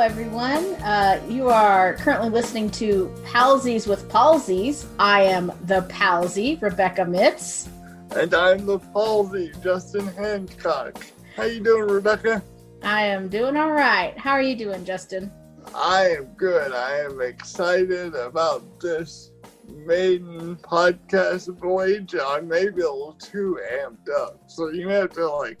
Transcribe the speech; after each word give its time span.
everyone. 0.00 0.64
Uh, 0.76 1.22
you 1.28 1.48
are 1.48 1.94
currently 1.96 2.30
listening 2.30 2.70
to 2.70 3.14
Palsies 3.26 3.86
with 3.86 4.08
Palsies. 4.08 4.86
I 4.98 5.24
am 5.24 5.52
the 5.64 5.82
Palsy, 5.90 6.58
Rebecca 6.62 7.02
Mitz. 7.02 7.68
And 8.16 8.32
I'm 8.32 8.64
the 8.64 8.78
palsy, 8.78 9.52
Justin 9.62 10.06
Hancock. 10.06 11.06
How 11.36 11.44
you 11.44 11.60
doing, 11.60 11.86
Rebecca? 11.86 12.42
I 12.82 13.02
am 13.02 13.28
doing 13.28 13.58
all 13.58 13.72
right. 13.72 14.16
How 14.16 14.30
are 14.30 14.40
you 14.40 14.56
doing, 14.56 14.86
Justin? 14.86 15.30
I 15.74 16.08
am 16.08 16.24
good. 16.34 16.72
I 16.72 17.00
am 17.00 17.20
excited 17.20 18.14
about 18.14 18.80
this 18.80 19.32
maiden 19.68 20.56
podcast 20.56 21.54
voyage. 21.58 22.14
I 22.18 22.40
may 22.40 22.70
be 22.70 22.80
a 22.80 22.90
little 22.90 23.18
too 23.20 23.60
amped 23.70 24.08
up, 24.18 24.44
so 24.46 24.70
you 24.70 24.86
may 24.86 24.94
have 24.94 25.10
to 25.10 25.28
like 25.28 25.58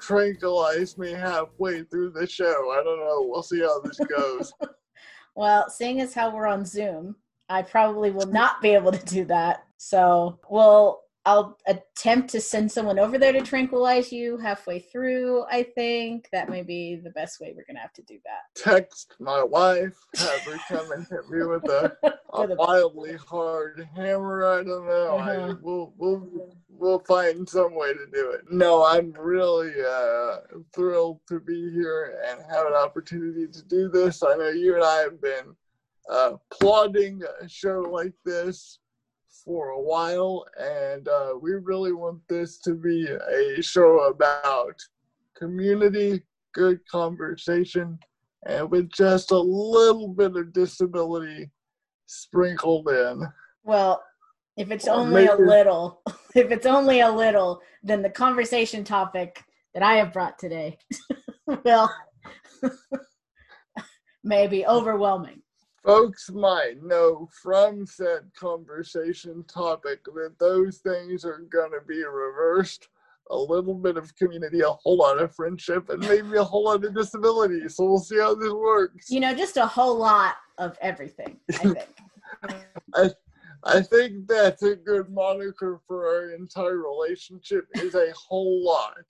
tranquilize 0.00 0.98
me 0.98 1.12
halfway 1.12 1.82
through 1.84 2.10
the 2.10 2.26
show. 2.26 2.70
I 2.72 2.82
don't 2.82 3.00
know. 3.00 3.26
We'll 3.28 3.42
see 3.42 3.60
how 3.60 3.80
this 3.80 3.98
goes. 3.98 4.52
Well, 5.36 5.70
seeing 5.70 6.00
as 6.00 6.12
how 6.12 6.34
we're 6.34 6.48
on 6.48 6.64
Zoom, 6.66 7.14
I 7.48 7.62
probably 7.62 8.10
will 8.10 8.26
not 8.26 8.60
be 8.60 8.70
able 8.70 8.92
to 8.92 9.04
do 9.06 9.24
that. 9.26 9.64
So 9.78 10.38
we'll 10.50 11.00
I'll 11.26 11.58
attempt 11.66 12.30
to 12.30 12.40
send 12.40 12.72
someone 12.72 12.98
over 12.98 13.18
there 13.18 13.32
to 13.32 13.42
tranquilize 13.42 14.10
you 14.10 14.38
halfway 14.38 14.78
through. 14.78 15.44
I 15.50 15.62
think 15.62 16.28
that 16.32 16.48
may 16.48 16.62
be 16.62 16.96
the 16.96 17.10
best 17.10 17.40
way 17.40 17.52
we're 17.54 17.66
gonna 17.66 17.80
have 17.80 17.92
to 17.94 18.02
do 18.02 18.18
that. 18.24 18.62
Text 18.62 19.16
my 19.20 19.42
wife, 19.42 19.98
have 20.16 20.40
her 20.42 20.58
come 20.68 20.92
and 20.92 21.06
hit 21.06 21.28
me 21.28 21.44
with 21.44 21.64
a, 21.64 21.92
a 22.32 22.40
With 22.40 22.52
a- 22.52 22.54
wildly 22.56 23.16
hard 23.16 23.86
hammer. 23.94 24.46
I 24.46 24.64
don't 24.64 24.86
know. 24.86 25.18
Uh-huh. 25.18 25.54
we'll 25.60 25.92
we'll 25.98 26.56
we'll 26.70 27.00
find 27.00 27.46
some 27.46 27.74
way 27.74 27.92
to 27.92 28.06
do 28.12 28.30
it. 28.30 28.40
No, 28.50 28.84
I'm 28.86 29.12
really 29.12 29.72
uh, 29.86 30.36
thrilled 30.74 31.20
to 31.28 31.38
be 31.38 31.70
here 31.70 32.18
and 32.28 32.40
have 32.50 32.66
an 32.66 32.72
opportunity 32.72 33.46
to 33.46 33.62
do 33.64 33.90
this. 33.90 34.22
I 34.22 34.36
know 34.36 34.48
you 34.48 34.74
and 34.74 34.84
I 34.84 34.96
have 35.02 35.20
been 35.20 35.54
uh, 36.10 36.32
plotting 36.50 37.20
a 37.42 37.46
show 37.48 37.80
like 37.80 38.14
this 38.24 38.78
for 39.30 39.70
a 39.70 39.80
while, 39.80 40.44
and 40.58 41.08
uh, 41.08 41.34
we 41.40 41.52
really 41.52 41.92
want 41.92 42.20
this 42.28 42.58
to 42.58 42.74
be 42.74 43.06
a 43.06 43.62
show 43.62 44.08
about 44.08 44.78
community, 45.36 46.22
good 46.52 46.80
conversation, 46.88 47.98
and 48.46 48.70
with 48.70 48.90
just 48.90 49.30
a 49.30 49.38
little 49.38 50.08
bit 50.08 50.36
of 50.36 50.52
disability 50.52 51.50
sprinkled 52.06 52.88
in. 52.88 53.26
Well, 53.62 54.02
if 54.56 54.70
it's 54.70 54.88
Or 54.88 54.96
only 54.96 55.26
a 55.26 55.36
little, 55.36 56.02
if 56.34 56.50
it's 56.50 56.66
only 56.66 57.00
a 57.00 57.10
little, 57.10 57.60
then 57.82 58.02
the 58.02 58.10
conversation 58.10 58.84
topic 58.84 59.42
that 59.74 59.82
I 59.82 59.94
have 59.94 60.12
brought 60.12 60.38
today 60.38 60.78
will 61.64 61.88
may 64.24 64.46
be 64.46 64.66
overwhelming. 64.66 65.42
Folks 65.84 66.30
might 66.30 66.82
know 66.82 67.28
from 67.42 67.86
said 67.86 68.30
conversation 68.38 69.44
topic 69.44 70.04
that 70.04 70.34
those 70.38 70.78
things 70.78 71.24
are 71.24 71.38
going 71.50 71.70
to 71.72 71.80
be 71.86 72.04
reversed. 72.04 72.88
A 73.30 73.36
little 73.36 73.74
bit 73.74 73.96
of 73.96 74.14
community, 74.16 74.60
a 74.60 74.70
whole 74.70 74.96
lot 74.96 75.22
of 75.22 75.32
friendship, 75.34 75.88
and 75.88 76.00
maybe 76.00 76.36
a 76.36 76.42
whole 76.42 76.64
lot 76.64 76.84
of 76.84 76.94
disability. 76.94 77.68
So 77.68 77.84
we'll 77.84 78.00
see 78.00 78.18
how 78.18 78.34
this 78.34 78.52
works. 78.52 79.08
You 79.08 79.20
know, 79.20 79.34
just 79.34 79.56
a 79.56 79.66
whole 79.66 79.96
lot 79.96 80.34
of 80.58 80.76
everything, 80.82 81.36
I 81.50 81.56
think. 81.58 81.78
I, 82.94 83.10
I 83.64 83.82
think 83.82 84.26
that's 84.26 84.62
a 84.62 84.74
good 84.74 85.10
moniker 85.10 85.80
for 85.86 86.06
our 86.08 86.34
entire 86.34 86.78
relationship 86.78 87.66
is 87.74 87.94
a 87.94 88.12
whole 88.12 88.64
lot. 88.64 89.04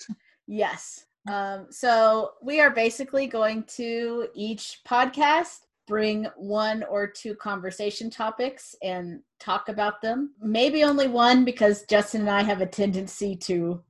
Yes. 0.46 1.06
Um, 1.28 1.66
so 1.70 2.32
we 2.42 2.60
are 2.60 2.70
basically 2.70 3.26
going 3.26 3.64
to 3.76 4.28
each 4.34 4.80
podcast 4.86 5.60
bring 5.90 6.24
one 6.36 6.84
or 6.84 7.04
two 7.08 7.34
conversation 7.34 8.08
topics 8.10 8.76
and 8.80 9.20
talk 9.40 9.68
about 9.68 10.00
them. 10.00 10.32
Maybe 10.40 10.84
only 10.84 11.08
one 11.08 11.44
because 11.44 11.84
Justin 11.90 12.20
and 12.20 12.30
I 12.30 12.44
have 12.44 12.60
a 12.60 12.66
tendency 12.66 13.34
to 13.48 13.82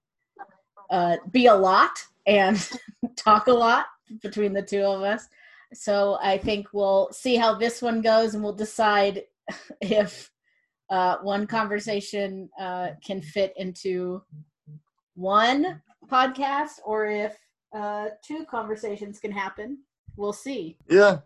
uh, 0.89 1.19
be 1.31 1.47
a 1.47 1.55
lot 1.55 1.91
and 2.27 2.57
talk 3.17 3.49
a 3.49 3.53
lot 3.53 3.85
between 4.23 4.55
the 4.55 4.63
two 4.63 4.81
of 4.81 5.03
us. 5.03 5.29
So 5.75 6.19
I 6.23 6.39
think 6.39 6.69
we'll 6.73 7.13
see 7.13 7.37
how 7.37 7.55
this 7.55 7.83
one 7.83 8.01
goes 8.01 8.35
and 8.35 8.43
we'll 8.43 8.55
decide 8.55 9.25
if 9.83 10.31
uh, 10.89 11.19
one 11.19 11.47
conversation 11.47 12.49
uh, 12.59 12.93
can 13.05 13.21
fit 13.21 13.53
into 13.59 14.23
one 15.17 15.83
podcast 16.09 16.81
or 16.87 17.07
if 17.07 17.37
uh, 17.75 18.07
two 18.25 18.47
conversations 18.51 19.21
can 19.21 19.31
happen. 19.31 19.81
We'll 20.17 20.33
see. 20.33 20.79
Yeah. 20.89 21.19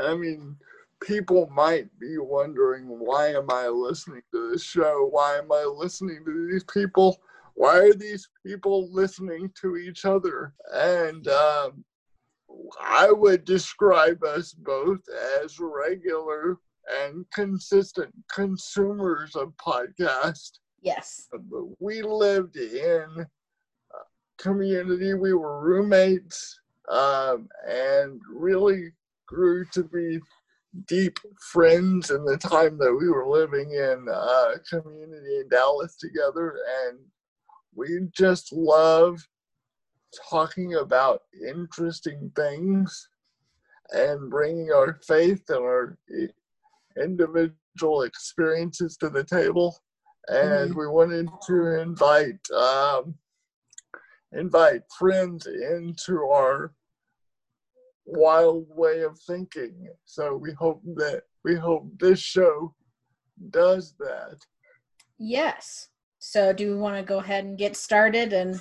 I 0.00 0.14
mean, 0.14 0.56
people 1.00 1.48
might 1.52 1.88
be 1.98 2.18
wondering 2.18 2.86
why 2.86 3.28
am 3.28 3.50
I 3.50 3.68
listening 3.68 4.22
to 4.32 4.50
this 4.50 4.62
show? 4.62 5.08
Why 5.10 5.38
am 5.38 5.50
I 5.52 5.64
listening 5.64 6.24
to 6.24 6.48
these 6.50 6.64
people? 6.64 7.18
Why 7.54 7.78
are 7.78 7.94
these 7.94 8.28
people 8.44 8.92
listening 8.92 9.50
to 9.60 9.76
each 9.76 10.04
other? 10.04 10.52
And 10.74 11.26
um, 11.28 11.84
I 12.80 13.10
would 13.10 13.44
describe 13.44 14.22
us 14.24 14.52
both 14.52 15.00
as 15.42 15.58
regular 15.58 16.58
and 17.02 17.24
consistent 17.32 18.14
consumers 18.32 19.34
of 19.34 19.52
podcasts. 19.56 20.58
Yes. 20.80 21.28
We 21.80 22.02
lived 22.02 22.56
in 22.56 23.08
a 23.18 24.42
community. 24.42 25.14
We 25.14 25.32
were 25.34 25.60
roommates 25.60 26.60
um, 26.88 27.48
and 27.66 28.20
really 28.30 28.92
grew 29.26 29.64
to 29.72 29.84
be 29.84 30.20
deep 30.86 31.18
friends 31.52 32.10
in 32.10 32.24
the 32.24 32.36
time 32.36 32.78
that 32.78 32.94
we 32.94 33.08
were 33.08 33.26
living 33.26 33.70
in 33.72 34.06
a 34.10 34.54
community 34.68 35.38
in 35.40 35.48
Dallas 35.50 35.96
together. 35.96 36.56
And 36.86 36.98
we 37.74 38.08
just 38.12 38.52
love 38.52 39.18
talking 40.30 40.74
about 40.74 41.22
interesting 41.46 42.30
things 42.36 43.08
and 43.92 44.30
bringing 44.30 44.70
our 44.72 44.98
faith 45.06 45.44
and 45.48 45.58
our 45.58 45.98
individual 47.00 48.02
experiences 48.02 48.96
to 48.98 49.08
the 49.08 49.24
table. 49.24 49.76
And 50.28 50.74
we 50.74 50.88
wanted 50.88 51.28
to 51.46 51.80
invite 51.80 52.40
um, 52.50 53.14
invite 54.32 54.82
friends 54.98 55.46
into 55.46 56.18
our 56.24 56.72
wild 58.06 58.66
way 58.70 59.02
of 59.02 59.18
thinking. 59.20 59.88
So 60.04 60.36
we 60.36 60.52
hope 60.52 60.82
that 60.96 61.22
we 61.44 61.54
hope 61.54 61.86
this 61.98 62.20
show 62.20 62.74
does 63.50 63.94
that. 63.98 64.38
Yes. 65.18 65.88
So, 66.18 66.52
do 66.52 66.72
we 66.72 66.76
want 66.76 66.96
to 66.96 67.02
go 67.02 67.18
ahead 67.18 67.44
and 67.44 67.56
get 67.56 67.76
started 67.76 68.32
and 68.32 68.60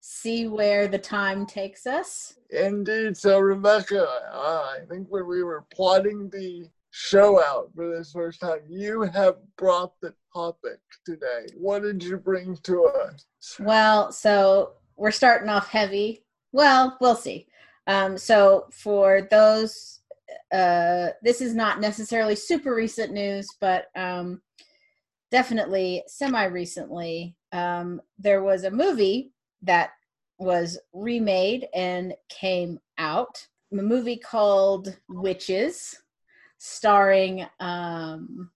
see 0.00 0.48
where 0.48 0.86
the 0.86 0.98
time 0.98 1.46
takes 1.46 1.86
us? 1.86 2.34
Indeed. 2.50 3.16
So 3.16 3.38
Rebecca, 3.38 4.06
I 4.32 4.80
think 4.90 5.06
when 5.08 5.26
we 5.26 5.42
were 5.42 5.64
plotting 5.72 6.28
the 6.30 6.68
show 6.90 7.42
out 7.42 7.70
for 7.74 7.88
this 7.88 8.12
first 8.12 8.40
time, 8.40 8.60
you 8.68 9.02
have 9.02 9.36
brought 9.56 9.92
the 10.02 10.12
topic 10.34 10.78
today. 11.06 11.46
What 11.56 11.82
did 11.82 12.02
you 12.02 12.18
bring 12.18 12.56
to 12.64 12.84
us? 12.84 13.24
Well, 13.58 14.12
so 14.12 14.72
we're 14.96 15.10
starting 15.10 15.48
off 15.48 15.68
heavy. 15.68 16.22
Well, 16.52 16.98
we'll 17.00 17.16
see. 17.16 17.46
Um, 17.86 18.16
so, 18.16 18.66
for 18.72 19.28
those, 19.30 20.00
uh, 20.52 21.08
this 21.22 21.40
is 21.40 21.54
not 21.54 21.80
necessarily 21.80 22.34
super 22.34 22.74
recent 22.74 23.12
news, 23.12 23.48
but 23.60 23.86
um, 23.94 24.40
definitely 25.30 26.02
semi 26.06 26.44
recently. 26.44 27.36
Um, 27.52 28.00
there 28.18 28.42
was 28.42 28.64
a 28.64 28.70
movie 28.70 29.32
that 29.62 29.90
was 30.38 30.78
remade 30.92 31.66
and 31.74 32.14
came 32.28 32.78
out. 32.98 33.46
A 33.72 33.76
movie 33.76 34.16
called 34.16 34.96
Witches, 35.08 35.96
starring, 36.58 37.44
um, 37.58 38.50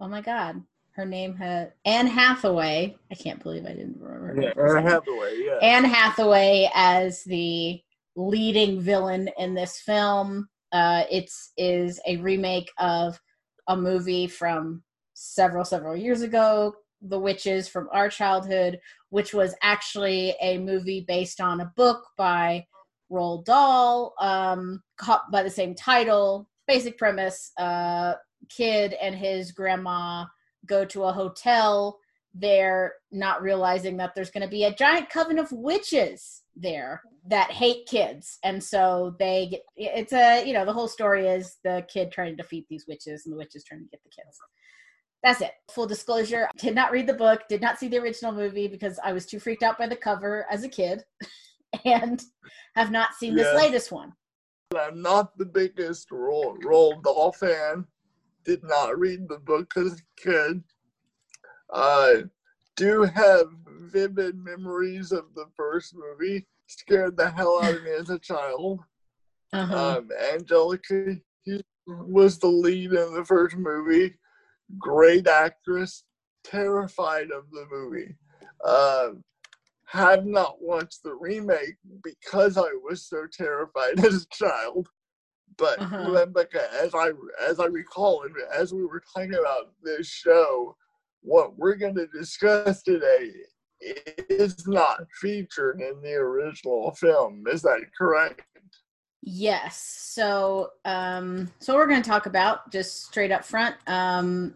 oh 0.00 0.08
my 0.08 0.22
God, 0.22 0.62
her 0.98 1.06
name 1.06 1.36
had 1.36 1.74
Anne 1.84 2.08
Hathaway. 2.08 2.96
I 3.10 3.14
can't 3.14 3.40
believe 3.40 3.64
I 3.64 3.68
didn't 3.68 4.00
remember. 4.00 4.26
her 4.26 4.34
name 4.34 4.78
Anne. 4.78 4.84
Hathaway, 4.84 5.38
yeah. 5.38 5.58
Anne 5.62 5.84
Hathaway 5.84 6.68
as 6.74 7.22
the 7.22 7.80
leading 8.16 8.80
villain 8.80 9.30
in 9.38 9.54
this 9.54 9.78
film. 9.78 10.48
Uh, 10.72 11.04
it's 11.08 11.52
is 11.56 12.00
a 12.04 12.16
remake 12.16 12.70
of 12.78 13.18
a 13.68 13.76
movie 13.76 14.26
from 14.26 14.82
several 15.14 15.64
several 15.64 15.96
years 15.96 16.22
ago, 16.22 16.74
The 17.00 17.20
Witches 17.20 17.68
from 17.68 17.88
our 17.92 18.08
childhood, 18.08 18.80
which 19.10 19.32
was 19.32 19.54
actually 19.62 20.34
a 20.42 20.58
movie 20.58 21.04
based 21.06 21.40
on 21.40 21.60
a 21.60 21.72
book 21.76 22.04
by 22.16 22.66
Roald 23.10 23.44
Dahl, 23.44 24.14
um, 24.20 24.82
by 25.30 25.44
the 25.44 25.50
same 25.50 25.76
title. 25.76 26.50
Basic 26.66 26.98
premise: 26.98 27.52
uh, 27.56 28.14
kid 28.48 28.94
and 28.94 29.14
his 29.14 29.52
grandma 29.52 30.24
go 30.68 30.84
to 30.84 31.04
a 31.04 31.12
hotel 31.12 31.98
they're 32.34 32.94
not 33.10 33.42
realizing 33.42 33.96
that 33.96 34.14
there's 34.14 34.30
going 34.30 34.42
to 34.42 34.50
be 34.50 34.64
a 34.64 34.74
giant 34.74 35.10
coven 35.10 35.38
of 35.38 35.50
witches 35.50 36.42
there 36.54 37.02
that 37.26 37.50
hate 37.50 37.86
kids. 37.86 38.38
And 38.44 38.62
so 38.62 39.16
they 39.18 39.48
get 39.50 39.62
it's 39.76 40.12
a 40.12 40.46
you 40.46 40.52
know 40.52 40.64
the 40.64 40.72
whole 40.72 40.88
story 40.88 41.26
is 41.26 41.56
the 41.64 41.84
kid 41.92 42.12
trying 42.12 42.36
to 42.36 42.42
defeat 42.42 42.66
these 42.68 42.86
witches 42.88 43.24
and 43.24 43.32
the 43.32 43.38
witches 43.38 43.64
trying 43.64 43.80
to 43.80 43.90
get 43.90 44.02
the 44.02 44.10
kids. 44.10 44.38
That's 45.22 45.40
it. 45.40 45.52
Full 45.70 45.86
disclosure 45.86 46.46
I 46.46 46.58
did 46.58 46.74
not 46.74 46.92
read 46.92 47.06
the 47.06 47.14
book 47.14 47.42
did 47.48 47.60
not 47.60 47.78
see 47.78 47.88
the 47.88 47.98
original 47.98 48.32
movie 48.32 48.68
because 48.68 49.00
i 49.02 49.12
was 49.12 49.26
too 49.26 49.40
freaked 49.40 49.64
out 49.64 49.78
by 49.78 49.88
the 49.88 49.96
cover 49.96 50.46
as 50.50 50.62
a 50.62 50.68
kid 50.68 51.02
and 51.84 52.22
have 52.76 52.90
not 52.90 53.14
seen 53.14 53.34
this 53.34 53.54
latest 53.56 53.90
one. 53.90 54.12
I'm 54.78 55.00
not 55.00 55.36
the 55.38 55.46
biggest 55.46 56.10
Roald, 56.10 56.62
Roald 56.62 57.02
Dahl 57.02 57.32
fan 57.32 57.86
did 58.48 58.64
not 58.64 58.98
read 58.98 59.28
the 59.28 59.38
book 59.38 59.72
as 59.76 59.92
a 59.92 60.20
kid 60.22 60.62
uh 61.72 62.14
do 62.78 63.02
have 63.02 63.46
vivid 63.82 64.36
memories 64.38 65.10
of 65.10 65.24
the 65.34 65.46
first 65.56 65.96
movie. 65.96 66.46
Scared 66.68 67.16
the 67.16 67.28
hell 67.28 67.60
out 67.62 67.74
of 67.74 67.82
me 67.82 67.90
as 67.90 68.08
a 68.08 68.20
child. 68.20 68.80
Uh-huh. 69.52 69.98
Um, 69.98 70.10
Anjelica 70.32 71.20
was 71.86 72.38
the 72.38 72.46
lead 72.46 72.92
in 72.92 73.14
the 73.14 73.24
first 73.24 73.56
movie. 73.56 74.14
Great 74.78 75.26
actress. 75.26 76.04
Terrified 76.44 77.32
of 77.32 77.50
the 77.50 77.66
movie. 77.68 78.14
Um, 78.64 79.24
have 79.86 80.24
not 80.24 80.62
watched 80.62 81.02
the 81.02 81.14
remake 81.14 81.78
because 82.04 82.56
I 82.56 82.70
was 82.84 83.08
so 83.08 83.24
terrified 83.32 83.98
as 84.04 84.22
a 84.22 84.28
child. 84.28 84.88
But 85.58 85.80
uh-huh. 85.80 86.10
Rebecca, 86.10 86.68
as 86.80 86.94
I 86.94 87.10
as 87.46 87.58
I 87.58 87.66
recall, 87.66 88.22
and 88.22 88.34
as 88.54 88.72
we 88.72 88.86
were 88.86 89.02
talking 89.12 89.34
about 89.34 89.72
this 89.82 90.06
show, 90.06 90.76
what 91.20 91.58
we're 91.58 91.74
going 91.74 91.96
to 91.96 92.06
discuss 92.06 92.82
today 92.82 93.32
is 93.80 94.66
not 94.68 95.00
featured 95.20 95.80
in 95.80 96.00
the 96.00 96.14
original 96.14 96.92
film. 96.92 97.44
Is 97.50 97.62
that 97.62 97.80
correct? 97.96 98.42
Yes. 99.22 99.76
So, 100.14 100.70
um, 100.84 101.50
so 101.58 101.74
we're 101.74 101.88
going 101.88 102.02
to 102.02 102.08
talk 102.08 102.26
about 102.26 102.70
just 102.70 103.06
straight 103.06 103.32
up 103.32 103.44
front. 103.44 103.74
Um, 103.88 104.54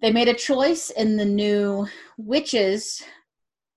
they 0.00 0.10
made 0.10 0.28
a 0.28 0.34
choice 0.34 0.90
in 0.90 1.16
the 1.16 1.24
new 1.24 1.86
Witches 2.16 3.02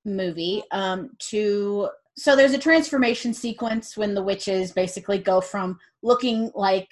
movie 0.06 0.64
um, 0.72 1.12
to. 1.30 1.90
So 2.18 2.36
there's 2.36 2.54
a 2.54 2.58
transformation 2.60 3.34
sequence 3.34 3.96
when 3.96 4.14
the 4.14 4.24
witches 4.24 4.72
basically 4.72 5.18
go 5.18 5.42
from 5.42 5.80
looking 6.04 6.52
like 6.54 6.90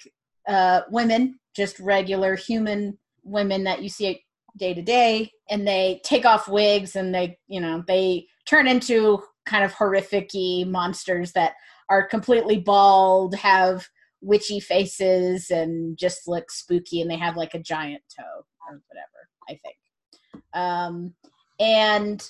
uh, 0.48 0.82
women, 0.90 1.38
just 1.54 1.78
regular 1.78 2.36
human 2.36 2.98
women 3.22 3.64
that 3.64 3.82
you 3.82 3.88
see 3.88 4.24
day 4.56 4.74
to 4.74 4.82
day 4.82 5.30
and 5.48 5.66
they 5.66 6.00
take 6.04 6.24
off 6.24 6.48
wigs 6.48 6.96
and 6.96 7.14
they 7.14 7.38
you 7.46 7.60
know 7.60 7.84
they 7.86 8.26
turn 8.46 8.66
into 8.66 9.22
kind 9.46 9.64
of 9.64 9.72
horrific 9.72 10.30
monsters 10.66 11.32
that 11.32 11.54
are 11.88 12.06
completely 12.06 12.58
bald 12.58 13.34
have 13.34 13.86
witchy 14.20 14.60
faces 14.60 15.50
and 15.50 15.96
just 15.96 16.28
look 16.28 16.50
spooky 16.50 17.00
and 17.00 17.10
they 17.10 17.16
have 17.16 17.36
like 17.36 17.54
a 17.54 17.62
giant 17.62 18.02
toe 18.18 18.44
or 18.68 18.80
whatever 18.88 19.28
i 19.48 19.58
think. 19.64 20.44
Um 20.52 21.14
and 21.58 22.28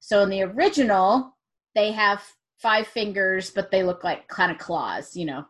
so 0.00 0.22
in 0.22 0.30
the 0.30 0.42
original 0.42 1.35
they 1.76 1.92
have 1.92 2.20
five 2.58 2.86
fingers 2.88 3.50
but 3.50 3.70
they 3.70 3.84
look 3.84 4.02
like 4.02 4.26
kind 4.28 4.50
of 4.50 4.58
claws 4.58 5.14
you 5.14 5.24
know 5.24 5.44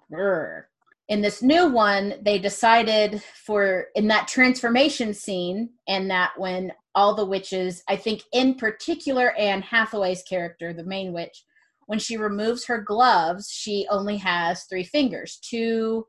in 1.08 1.20
this 1.23 1.40
new 1.40 1.70
one 1.70 2.14
they 2.23 2.38
decided 2.38 3.23
for 3.23 3.87
in 3.94 4.08
that 4.08 4.28
transformation 4.28 5.14
scene 5.14 5.70
and 5.88 6.11
that 6.11 6.32
when 6.37 6.73
all 6.94 7.14
the 7.14 7.25
witches 7.25 7.82
i 7.88 7.96
think 7.96 8.23
in 8.32 8.55
particular 8.55 9.32
anne 9.38 9.62
hathaway's 9.62 10.23
character 10.25 10.75
the 10.75 10.84
main 10.84 11.12
witch 11.12 11.44
when 11.87 11.99
she 11.99 12.17
removes 12.17 12.67
her 12.67 12.81
gloves 12.81 13.49
she 13.49 13.87
only 13.90 14.17
has 14.17 14.64
three 14.64 14.84
fingers 14.84 15.38
two 15.43 16.05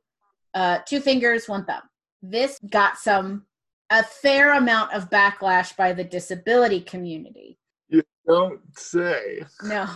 uh 0.56 0.80
two 0.88 1.00
fingers 1.00 1.48
one 1.48 1.66
thumb. 1.66 1.84
This 2.22 2.60
got 2.69 2.98
some 2.98 3.46
a 3.92 4.04
fair 4.04 4.54
amount 4.54 4.94
of 4.94 5.10
backlash 5.10 5.78
by 5.78 5.94
the 5.94 6.04
disability 6.04 6.81
community 6.81 7.60
don't 8.27 8.62
say 8.77 9.44
no 9.63 9.88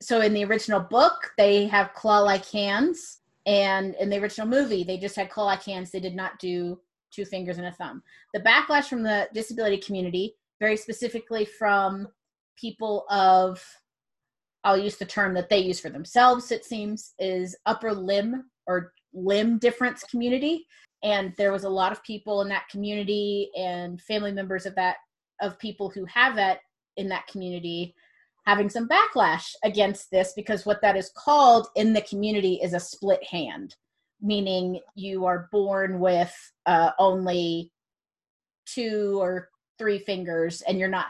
so 0.00 0.20
in 0.20 0.32
the 0.32 0.44
original 0.44 0.80
book 0.80 1.32
they 1.36 1.66
have 1.66 1.94
claw 1.94 2.20
like 2.20 2.46
hands 2.50 3.20
and 3.46 3.94
in 4.00 4.10
the 4.10 4.18
original 4.18 4.48
movie, 4.48 4.82
they 4.82 4.98
just 4.98 5.14
had 5.14 5.30
claw-like 5.30 5.62
hands. 5.62 5.90
They 5.90 6.00
did 6.00 6.16
not 6.16 6.38
do 6.40 6.80
two 7.12 7.24
fingers 7.24 7.58
and 7.58 7.68
a 7.68 7.72
thumb. 7.72 8.02
The 8.34 8.40
backlash 8.40 8.86
from 8.88 9.04
the 9.04 9.28
disability 9.32 9.78
community, 9.78 10.34
very 10.58 10.76
specifically 10.76 11.44
from 11.44 12.08
people 12.58 13.06
of, 13.08 13.64
I'll 14.64 14.76
use 14.76 14.96
the 14.96 15.04
term 15.04 15.32
that 15.34 15.48
they 15.48 15.58
use 15.58 15.78
for 15.78 15.90
themselves, 15.90 16.50
it 16.50 16.64
seems, 16.64 17.14
is 17.20 17.56
upper 17.66 17.94
limb 17.94 18.46
or 18.66 18.92
limb 19.14 19.58
difference 19.58 20.02
community. 20.02 20.66
And 21.04 21.32
there 21.38 21.52
was 21.52 21.62
a 21.62 21.68
lot 21.68 21.92
of 21.92 22.02
people 22.02 22.42
in 22.42 22.48
that 22.48 22.68
community 22.68 23.50
and 23.56 24.02
family 24.02 24.32
members 24.32 24.66
of 24.66 24.74
that, 24.74 24.96
of 25.40 25.58
people 25.60 25.88
who 25.88 26.04
have 26.06 26.34
that 26.34 26.60
in 26.96 27.08
that 27.08 27.26
community 27.26 27.94
having 28.46 28.70
some 28.70 28.88
backlash 28.88 29.50
against 29.64 30.10
this 30.10 30.32
because 30.36 30.64
what 30.64 30.80
that 30.80 30.96
is 30.96 31.10
called 31.16 31.66
in 31.74 31.92
the 31.92 32.02
community 32.02 32.60
is 32.62 32.74
a 32.74 32.80
split 32.80 33.22
hand, 33.24 33.74
meaning 34.22 34.80
you 34.94 35.26
are 35.26 35.48
born 35.50 35.98
with 35.98 36.34
uh, 36.66 36.92
only 36.98 37.72
two 38.64 39.18
or 39.20 39.48
three 39.78 39.98
fingers 39.98 40.62
and 40.62 40.78
you're 40.78 40.88
not, 40.88 41.06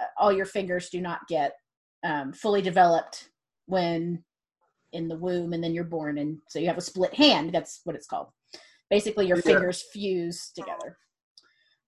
uh, 0.00 0.06
all 0.18 0.32
your 0.32 0.46
fingers 0.46 0.90
do 0.90 1.00
not 1.00 1.20
get 1.26 1.54
um, 2.04 2.32
fully 2.32 2.60
developed 2.60 3.30
when 3.66 4.22
in 4.92 5.08
the 5.08 5.16
womb 5.16 5.54
and 5.54 5.64
then 5.64 5.72
you're 5.72 5.84
born 5.84 6.18
and 6.18 6.38
so 6.48 6.58
you 6.58 6.66
have 6.66 6.78
a 6.78 6.82
split 6.82 7.14
hand. 7.14 7.50
That's 7.52 7.80
what 7.84 7.96
it's 7.96 8.06
called. 8.06 8.28
Basically 8.90 9.26
your 9.26 9.38
yeah. 9.38 9.42
fingers 9.42 9.82
fuse 9.90 10.52
together. 10.54 10.98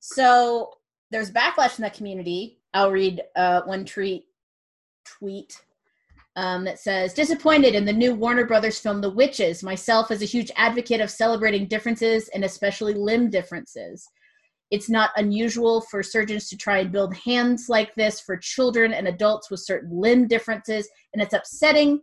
So 0.01 0.71
there's 1.11 1.31
backlash 1.31 1.79
in 1.79 1.83
that 1.83 1.95
community 1.95 2.61
i'll 2.77 2.93
read 2.93 3.23
uh, 3.37 3.63
one 3.63 3.85
tweet 3.85 4.27
tweet 5.05 5.61
um, 6.37 6.65
that 6.65 6.79
says 6.79 7.15
disappointed 7.15 7.75
in 7.75 7.85
the 7.85 7.93
new 7.93 8.15
warner 8.15 8.45
brothers 8.45 8.79
film 8.79 9.01
the 9.01 9.11
witches. 9.11 9.63
Myself 9.63 10.11
as 10.11 10.23
a 10.23 10.27
huge 10.27 10.53
advocate 10.57 11.01
of 11.01 11.11
celebrating 11.11 11.67
differences 11.67 12.29
and 12.29 12.45
especially 12.45 12.93
limb 12.93 13.31
differences. 13.31 14.07
It's 14.71 14.91
not 14.91 15.11
unusual 15.17 15.81
for 15.81 16.03
surgeons 16.03 16.49
to 16.51 16.57
try 16.57 16.79
and 16.79 16.93
build 16.93 17.15
hands 17.15 17.67
like 17.69 17.95
this 17.95 18.21
for 18.21 18.37
children 18.37 18.93
and 18.93 19.09
adults 19.09 19.51
with 19.51 19.61
certain 19.61 19.91
limb 19.99 20.29
differences 20.29 20.89
and 21.15 21.23
it's 21.23 21.35
upsetting 21.35 22.03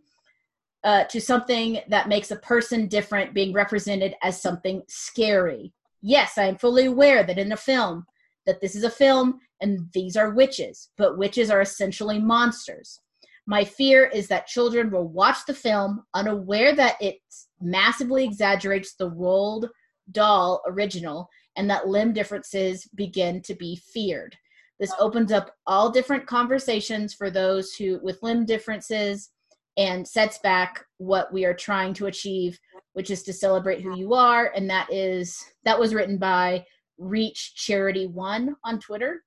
uh, 0.82 1.04
to 1.04 1.20
something 1.20 1.80
that 1.88 2.08
makes 2.08 2.30
a 2.30 2.36
person 2.36 2.88
different 2.88 3.34
being 3.34 3.52
represented 3.52 4.14
as 4.22 4.42
something 4.42 4.82
scary. 4.88 5.72
Yes 6.02 6.36
i 6.36 6.44
am 6.44 6.58
fully 6.58 6.86
aware 6.86 7.22
that 7.22 7.38
in 7.38 7.52
a 7.52 7.56
film 7.56 8.04
that 8.46 8.60
this 8.60 8.74
is 8.74 8.84
a 8.84 8.90
film 8.90 9.40
and 9.64 9.88
these 9.94 10.14
are 10.14 10.34
witches, 10.34 10.90
but 10.98 11.16
witches 11.16 11.50
are 11.50 11.62
essentially 11.62 12.18
monsters. 12.18 13.00
My 13.46 13.64
fear 13.64 14.04
is 14.04 14.28
that 14.28 14.46
children 14.46 14.90
will 14.90 15.08
watch 15.08 15.38
the 15.46 15.54
film 15.54 16.04
unaware 16.12 16.76
that 16.76 16.96
it 17.00 17.16
massively 17.62 18.24
exaggerates 18.24 18.94
the 18.94 19.10
Roald 19.10 19.70
Dahl 20.12 20.62
original 20.66 21.30
and 21.56 21.68
that 21.70 21.88
limb 21.88 22.12
differences 22.12 22.86
begin 22.94 23.40
to 23.42 23.54
be 23.54 23.80
feared. 23.92 24.36
This 24.78 24.92
opens 25.00 25.32
up 25.32 25.54
all 25.66 25.90
different 25.90 26.26
conversations 26.26 27.14
for 27.14 27.30
those 27.30 27.72
who 27.72 28.00
with 28.02 28.22
limb 28.22 28.44
differences 28.44 29.30
and 29.78 30.06
sets 30.06 30.38
back 30.38 30.84
what 30.98 31.32
we 31.32 31.46
are 31.46 31.54
trying 31.54 31.94
to 31.94 32.06
achieve, 32.06 32.58
which 32.92 33.10
is 33.10 33.22
to 33.22 33.32
celebrate 33.32 33.80
who 33.80 33.96
you 33.96 34.12
are. 34.12 34.52
And 34.54 34.68
that 34.68 34.92
is 34.92 35.42
that 35.64 35.80
was 35.80 35.94
written 35.94 36.18
by 36.18 36.66
reach 36.98 37.54
charity 37.56 38.06
one 38.06 38.54
on 38.64 38.78
twitter 38.78 39.24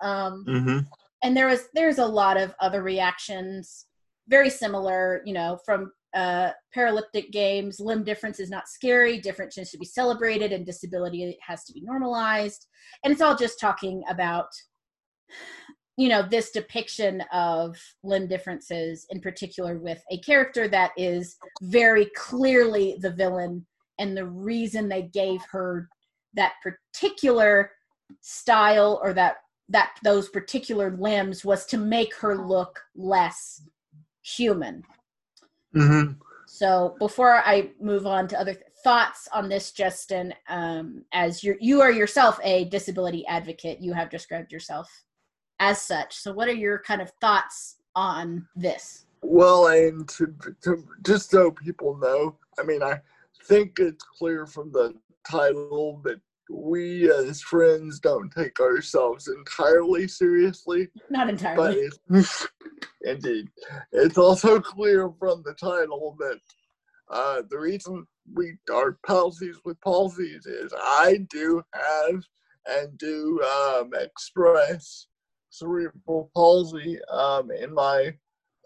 um, 0.00 0.44
mm-hmm. 0.46 0.78
and 1.22 1.36
there 1.36 1.46
was 1.46 1.68
there's 1.74 1.98
a 1.98 2.06
lot 2.06 2.36
of 2.36 2.54
other 2.60 2.82
reactions 2.82 3.86
very 4.28 4.50
similar 4.50 5.22
you 5.24 5.32
know 5.32 5.58
from 5.64 5.92
uh, 6.14 6.50
games 7.32 7.80
limb 7.80 8.02
difference 8.02 8.40
is 8.40 8.50
not 8.50 8.68
scary 8.68 9.18
difference 9.20 9.56
needs 9.56 9.70
to 9.70 9.78
be 9.78 9.84
celebrated 9.84 10.52
and 10.52 10.64
disability 10.64 11.36
has 11.46 11.64
to 11.64 11.72
be 11.72 11.82
normalized 11.82 12.66
and 13.04 13.12
it's 13.12 13.22
all 13.22 13.36
just 13.36 13.60
talking 13.60 14.02
about 14.08 14.48
you 15.98 16.08
know 16.08 16.22
this 16.22 16.50
depiction 16.50 17.22
of 17.32 17.76
limb 18.04 18.26
differences 18.26 19.06
in 19.10 19.20
particular 19.20 19.78
with 19.78 20.02
a 20.10 20.18
character 20.20 20.68
that 20.68 20.92
is 20.96 21.36
very 21.62 22.06
clearly 22.16 22.96
the 23.00 23.10
villain 23.10 23.66
and 23.98 24.16
the 24.16 24.26
reason 24.26 24.88
they 24.88 25.02
gave 25.02 25.40
her 25.50 25.88
that 26.34 26.54
particular 26.62 27.70
style 28.20 29.00
or 29.02 29.12
that 29.12 29.36
that 29.68 29.96
those 30.02 30.28
particular 30.28 30.90
limbs 30.96 31.44
was 31.44 31.66
to 31.66 31.76
make 31.76 32.14
her 32.16 32.36
look 32.36 32.80
less 32.96 33.62
human. 34.22 34.82
Mm-hmm. 35.74 36.12
So 36.46 36.96
before 36.98 37.42
I 37.44 37.70
move 37.80 38.06
on 38.06 38.26
to 38.28 38.40
other 38.40 38.54
th- 38.54 38.64
thoughts 38.82 39.28
on 39.32 39.48
this, 39.48 39.70
Justin, 39.72 40.32
um, 40.48 41.04
as 41.12 41.44
you 41.44 41.56
you 41.60 41.82
are 41.82 41.92
yourself 41.92 42.40
a 42.42 42.64
disability 42.66 43.26
advocate, 43.26 43.80
you 43.80 43.92
have 43.92 44.08
described 44.08 44.50
yourself 44.50 44.90
as 45.60 45.82
such. 45.82 46.16
So 46.16 46.32
what 46.32 46.48
are 46.48 46.54
your 46.54 46.78
kind 46.78 47.02
of 47.02 47.12
thoughts 47.20 47.76
on 47.94 48.46
this? 48.56 49.04
Well, 49.22 49.66
and 49.66 50.08
to, 50.10 50.34
to 50.62 50.84
just 51.04 51.30
so 51.30 51.50
people 51.50 51.96
know, 51.98 52.36
I 52.58 52.62
mean, 52.62 52.82
I 52.82 53.00
think 53.44 53.78
it's 53.78 54.04
clear 54.04 54.46
from 54.46 54.70
the 54.72 54.94
title 55.28 56.00
that 56.04 56.20
we 56.50 57.10
as 57.10 57.40
friends 57.42 58.00
don't 58.00 58.30
take 58.30 58.60
ourselves 58.60 59.28
entirely 59.28 60.08
seriously. 60.08 60.88
Not 61.10 61.28
entirely. 61.28 61.88
But 62.08 62.24
indeed, 63.02 63.48
it's 63.92 64.18
also 64.18 64.60
clear 64.60 65.10
from 65.18 65.42
the 65.44 65.54
title 65.54 66.16
that 66.18 66.40
uh, 67.10 67.42
the 67.48 67.58
reason 67.58 68.06
we 68.34 68.54
are 68.70 68.98
palsies 69.06 69.56
with 69.64 69.80
palsies 69.80 70.46
is 70.46 70.72
I 70.76 71.26
do 71.30 71.62
have 71.72 72.22
and 72.66 72.98
do 72.98 73.40
um, 73.42 73.90
express 73.94 75.06
cerebral 75.50 76.30
palsy 76.34 76.98
um, 77.10 77.50
in 77.50 77.72
my 77.72 78.14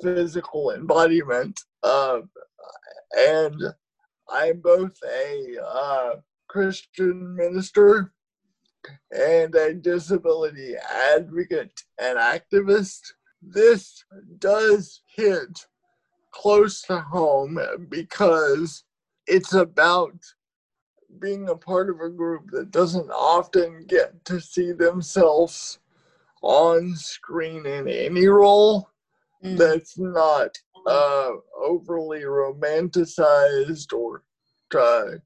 physical 0.03 0.73
embodiment. 0.73 1.61
Uh, 1.83 2.21
and 3.17 3.62
I'm 4.31 4.61
both 4.61 4.97
a 5.05 5.57
uh, 5.65 6.11
Christian 6.53 7.35
minister 7.35 8.13
and 9.11 9.55
a 9.55 9.73
disability 9.73 10.75
advocate 11.15 11.81
and 11.99 12.19
activist. 12.19 13.01
This 13.41 14.05
does 14.39 15.01
hit 15.17 15.67
close 16.31 16.83
to 16.83 17.01
home 17.01 17.59
because 17.89 18.85
it's 19.27 19.55
about 19.55 20.13
being 21.21 21.49
a 21.49 21.57
part 21.57 21.89
of 21.89 22.01
a 22.01 22.11
group 22.11 22.51
that 22.51 22.71
doesn't 22.71 23.11
often 23.11 23.87
get 23.89 24.23
to 24.27 24.39
see 24.39 24.73
themselves 24.73 25.79
on 26.43 26.95
screen 26.97 27.65
in 27.65 27.89
any 27.89 28.27
role 28.27 28.91
mm. 29.43 29.57
that's 29.57 29.99
not 29.99 30.59
uh, 30.87 31.31
overly 31.59 32.21
romanticized 32.21 33.95
or 33.95 34.23
uh, 34.79 35.17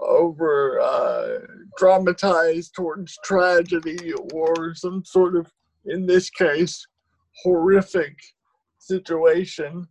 over 0.00 0.80
uh, 0.80 1.38
dramatized 1.76 2.74
towards 2.74 3.18
tragedy 3.24 4.12
or 4.32 4.74
some 4.74 5.04
sort 5.04 5.36
of, 5.36 5.52
in 5.86 6.06
this 6.06 6.30
case, 6.30 6.86
horrific 7.42 8.16
situation. 8.78 9.86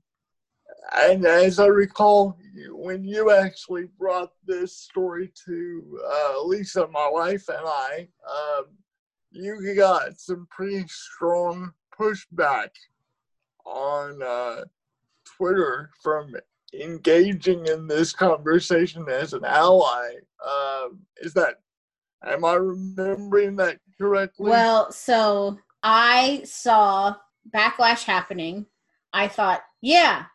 And 0.94 1.26
as 1.26 1.60
I 1.60 1.68
recall, 1.68 2.38
when 2.72 3.04
you 3.04 3.32
actually 3.32 3.86
brought 3.98 4.32
this 4.46 4.76
story 4.78 5.32
to 5.46 6.00
uh, 6.06 6.44
Lisa, 6.44 6.88
my 6.88 7.08
wife, 7.12 7.48
and 7.48 7.60
I, 7.64 8.08
um, 8.28 8.66
you 9.32 9.76
got 9.76 10.20
some 10.20 10.48
pretty 10.50 10.86
strong 10.88 11.72
pushback 11.98 12.70
on 13.66 14.22
uh, 14.24 14.64
Twitter 15.38 15.92
from 16.02 16.36
engaging 16.74 17.66
in 17.68 17.88
this 17.88 18.14
conversation 18.14 19.08
as 19.10 19.34
an 19.34 19.46
ally. 19.46 20.16
Um, 20.46 21.00
is 21.18 21.34
that, 21.34 21.56
am 22.26 22.46
I 22.46 22.54
remembering 22.54 23.56
that 23.58 23.80
correctly? 23.98 24.50
Well, 24.50 24.92
so 24.92 25.60
I 25.84 26.42
saw 26.46 27.16
backlash 27.50 28.04
happening. 28.04 28.66
I 29.14 29.28
thought, 29.28 29.62
yeah, 29.82 30.26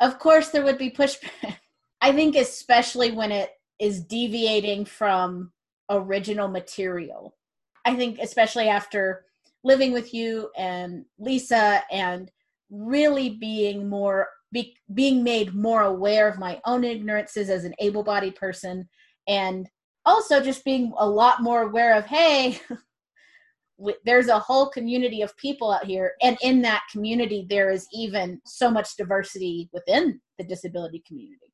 of 0.00 0.18
course 0.18 0.48
there 0.48 0.64
would 0.64 0.78
be 0.78 0.90
pushback. 0.90 1.56
I 2.00 2.12
think, 2.12 2.34
especially 2.34 3.12
when 3.12 3.30
it 3.30 3.50
is 3.78 4.02
deviating 4.02 4.84
from 4.84 5.52
original 5.88 6.48
material. 6.48 7.36
I 7.84 7.94
think, 7.94 8.18
especially 8.18 8.68
after 8.68 9.24
living 9.62 9.92
with 9.92 10.12
you 10.12 10.50
and 10.56 11.04
Lisa 11.18 11.82
and 11.92 12.30
really 12.70 13.30
being 13.30 13.88
more 13.88 14.28
be, 14.52 14.76
being 14.92 15.24
made 15.24 15.54
more 15.54 15.82
aware 15.82 16.28
of 16.28 16.38
my 16.38 16.60
own 16.66 16.84
ignorances 16.84 17.48
as 17.50 17.64
an 17.64 17.74
able-bodied 17.78 18.36
person. 18.36 18.88
And 19.26 19.68
also 20.04 20.42
just 20.42 20.64
being 20.64 20.92
a 20.98 21.08
lot 21.08 21.42
more 21.42 21.62
aware 21.62 21.94
of 21.96 22.04
hey 22.06 22.60
there's 24.04 24.28
a 24.28 24.38
whole 24.38 24.68
community 24.68 25.22
of 25.22 25.36
people 25.36 25.72
out 25.72 25.84
here. 25.84 26.12
And 26.22 26.36
in 26.42 26.62
that 26.62 26.82
community 26.90 27.46
there 27.48 27.70
is 27.70 27.86
even 27.92 28.40
so 28.46 28.70
much 28.70 28.96
diversity 28.96 29.68
within 29.72 30.20
the 30.38 30.44
disability 30.44 31.02
community. 31.06 31.52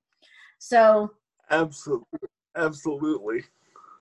So 0.58 1.10
absolutely 1.50 2.28
absolutely. 2.56 3.44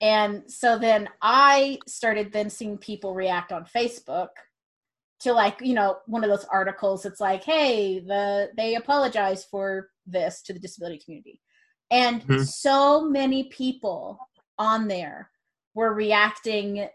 And 0.00 0.42
so 0.50 0.78
then 0.78 1.08
i 1.22 1.78
started 1.86 2.32
then 2.32 2.50
seeing 2.50 2.78
people 2.78 3.14
react 3.14 3.52
on 3.52 3.64
facebook 3.64 4.28
to 5.20 5.32
like 5.32 5.58
you 5.60 5.74
know 5.74 5.98
one 6.06 6.22
of 6.22 6.30
those 6.30 6.46
articles 6.46 7.04
it's 7.04 7.20
like 7.20 7.44
hey 7.44 7.98
the 8.00 8.50
they 8.56 8.76
apologize 8.76 9.44
for 9.44 9.90
this 10.06 10.42
to 10.42 10.52
the 10.52 10.58
disability 10.58 11.00
community 11.04 11.40
and 11.90 12.22
mm-hmm. 12.22 12.42
so 12.42 13.08
many 13.08 13.44
people 13.44 14.18
on 14.58 14.88
there 14.88 15.30
were 15.74 15.94
reacting 15.94 16.88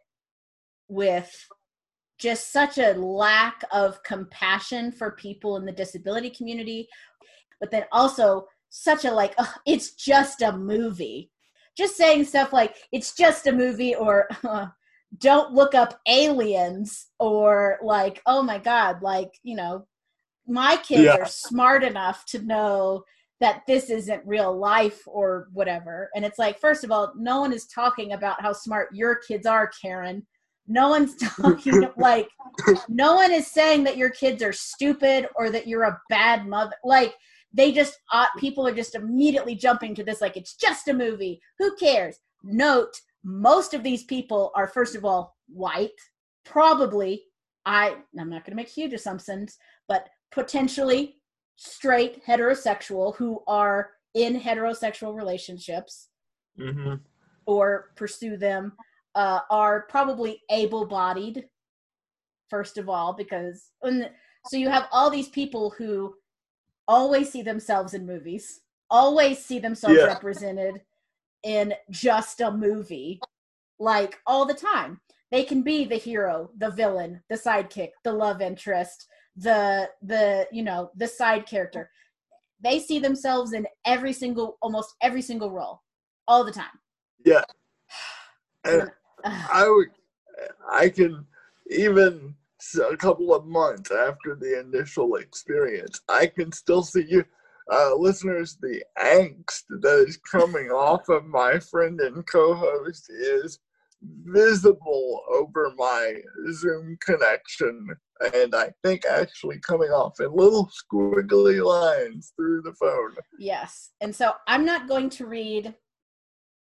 with 0.88 1.48
just 2.20 2.52
such 2.52 2.78
a 2.78 2.94
lack 2.94 3.64
of 3.72 4.02
compassion 4.04 4.92
for 4.92 5.12
people 5.12 5.58
in 5.58 5.66
the 5.66 5.72
disability 5.72 6.30
community 6.30 6.88
but 7.60 7.72
then 7.72 7.84
also 7.92 8.46
such 8.70 9.06
a 9.06 9.12
like 9.12 9.34
oh, 9.38 9.54
it's 9.66 9.94
just 9.94 10.42
a 10.42 10.52
movie 10.52 11.30
just 11.76 11.98
saying 11.98 12.24
stuff 12.24 12.54
like 12.54 12.76
it's 12.92 13.16
just 13.16 13.48
a 13.48 13.52
movie 13.52 13.96
or 13.96 14.28
uh, 14.48 14.68
don't 15.20 15.54
look 15.54 15.76
up 15.76 16.00
aliens 16.08 17.08
or 17.20 17.78
like 17.84 18.22
oh 18.26 18.42
my 18.42 18.58
god 18.58 19.02
like 19.02 19.30
you 19.44 19.56
know 19.56 19.86
my 20.48 20.78
kids 20.78 21.04
yeah. 21.04 21.18
are 21.18 21.26
smart 21.26 21.84
enough 21.84 22.26
to 22.26 22.42
know 22.42 23.04
that 23.40 23.64
this 23.68 23.90
isn't 23.90 24.26
real 24.26 24.58
life 24.58 25.02
or 25.06 25.50
whatever. 25.52 26.10
And 26.16 26.24
it's 26.24 26.40
like 26.40 26.60
first 26.60 26.84
of 26.84 26.92
all 26.92 27.14
no 27.18 27.42
one 27.42 27.52
is 27.52 27.66
talking 27.68 28.14
about 28.14 28.42
how 28.42 28.54
smart 28.54 28.96
your 28.96 29.16
kids 29.16 29.46
are 29.46 29.72
karen. 29.82 30.26
No 30.68 30.90
one's 30.90 31.16
talking 31.42 31.90
like 31.98 32.30
no 32.88 33.16
one 33.16 33.32
is 33.32 33.48
saying 33.48 33.84
that 33.84 33.98
your 33.98 34.12
kids 34.12 34.42
are 34.42 34.54
stupid 34.54 35.28
or 35.36 35.50
that 35.50 35.68
you're 35.68 35.84
a 35.84 36.00
bad 36.10 36.48
mother. 36.48 36.76
Like 36.84 37.16
they 37.54 37.72
just 37.72 38.00
uh, 38.12 38.28
people 38.38 38.66
are 38.68 38.74
just 38.74 38.96
immediately 38.96 39.56
jumping 39.56 39.94
to 39.96 40.04
this 40.04 40.22
like 40.22 40.38
it's 40.38 40.56
just 40.56 40.88
a 40.88 40.94
movie. 40.94 41.42
Who 41.60 41.76
cares? 41.76 42.20
Note 42.44 42.94
most 43.24 43.74
of 43.74 43.84
these 43.84 44.04
people 44.04 44.52
are 44.56 44.68
first 44.68 44.96
of 44.96 45.06
all 45.06 45.38
white 45.48 45.92
probably 46.46 47.24
i 47.66 47.96
i'm 48.20 48.30
not 48.30 48.44
going 48.44 48.52
to 48.52 48.56
make 48.56 48.70
huge 48.70 48.94
assumptions 48.94 49.58
but 49.88 50.10
potentially 50.32 51.16
straight 51.56 52.24
heterosexual 52.26 53.16
who 53.16 53.42
are 53.48 53.92
in 54.16 54.40
heterosexual 54.40 55.16
relationships 55.16 56.10
mm-hmm. 56.60 56.96
or 57.46 57.92
pursue 57.96 58.38
them 58.38 58.74
uh, 59.16 59.40
are 59.52 59.84
probably 59.90 60.42
able-bodied 60.50 61.46
first 62.50 62.78
of 62.78 62.90
all 62.90 63.14
because 63.14 63.70
the, 63.84 64.10
so 64.48 64.58
you 64.58 64.70
have 64.70 64.88
all 64.92 65.10
these 65.10 65.30
people 65.30 65.70
who 65.78 66.14
always 66.88 67.32
see 67.32 67.42
themselves 67.42 67.94
in 67.94 68.06
movies 68.06 68.62
always 68.90 69.44
see 69.44 69.60
themselves 69.60 69.98
yeah. 69.98 70.06
represented 70.06 70.82
in 71.44 71.74
just 71.90 72.42
a 72.42 72.52
movie 72.52 73.20
like 73.80 74.20
all 74.28 74.46
the 74.46 74.54
time. 74.54 75.00
They 75.32 75.44
can 75.44 75.64
be 75.64 75.86
the 75.86 75.96
hero 75.96 76.52
the 76.58 76.70
villain 76.72 77.22
the 77.30 77.36
sidekick 77.36 77.90
the 78.04 78.14
love 78.14 78.42
interest 78.42 79.08
the 79.36 79.90
the 80.02 80.48
you 80.52 80.64
know 80.64 80.92
the 80.96 81.08
side 81.08 81.46
character. 81.46 81.90
They 82.64 82.80
see 82.80 83.00
themselves 83.00 83.54
in 83.54 83.68
every 83.86 84.14
single 84.14 84.58
almost 84.62 84.96
every 85.02 85.22
single 85.22 85.52
role 85.52 85.82
all 86.28 86.44
the 86.44 86.52
time. 86.52 86.80
Yeah. 87.26 87.44
And 88.66 88.90
i 89.26 89.68
would 89.68 89.90
i 90.72 90.90
can 90.90 91.26
even 91.70 92.36
a 92.92 92.98
couple 92.98 93.34
of 93.34 93.46
months 93.46 93.92
after 93.92 94.36
the 94.36 94.60
initial 94.60 95.16
experience 95.16 96.02
i 96.10 96.26
can 96.26 96.52
still 96.52 96.84
see 96.84 97.06
you 97.08 97.24
uh, 97.72 97.96
listeners, 97.96 98.58
the 98.62 98.84
angst 99.00 99.64
that 99.82 100.06
is 100.08 100.18
coming 100.18 100.70
off 100.70 101.10
of 101.10 101.26
my 101.26 101.60
friend 101.60 102.00
and 102.02 102.26
co 102.28 102.54
host 102.54 103.10
is 103.10 103.60
visible 104.26 105.22
over 105.32 105.72
my 105.78 106.16
Zoom 106.52 106.98
connection. 107.06 107.88
And 108.34 108.54
I 108.54 108.72
think 108.84 109.06
actually 109.06 109.60
coming 109.60 109.90
off 109.90 110.20
in 110.20 110.32
little 110.34 110.70
squiggly 110.70 111.64
lines 111.66 112.34
through 112.36 112.62
the 112.62 112.74
phone. 112.74 113.16
Yes. 113.40 113.92
And 114.02 114.16
so 114.16 114.34
I'm 114.48 114.66
not 114.66 114.88
going 114.88 115.10
to 115.12 115.26
read 115.26 115.74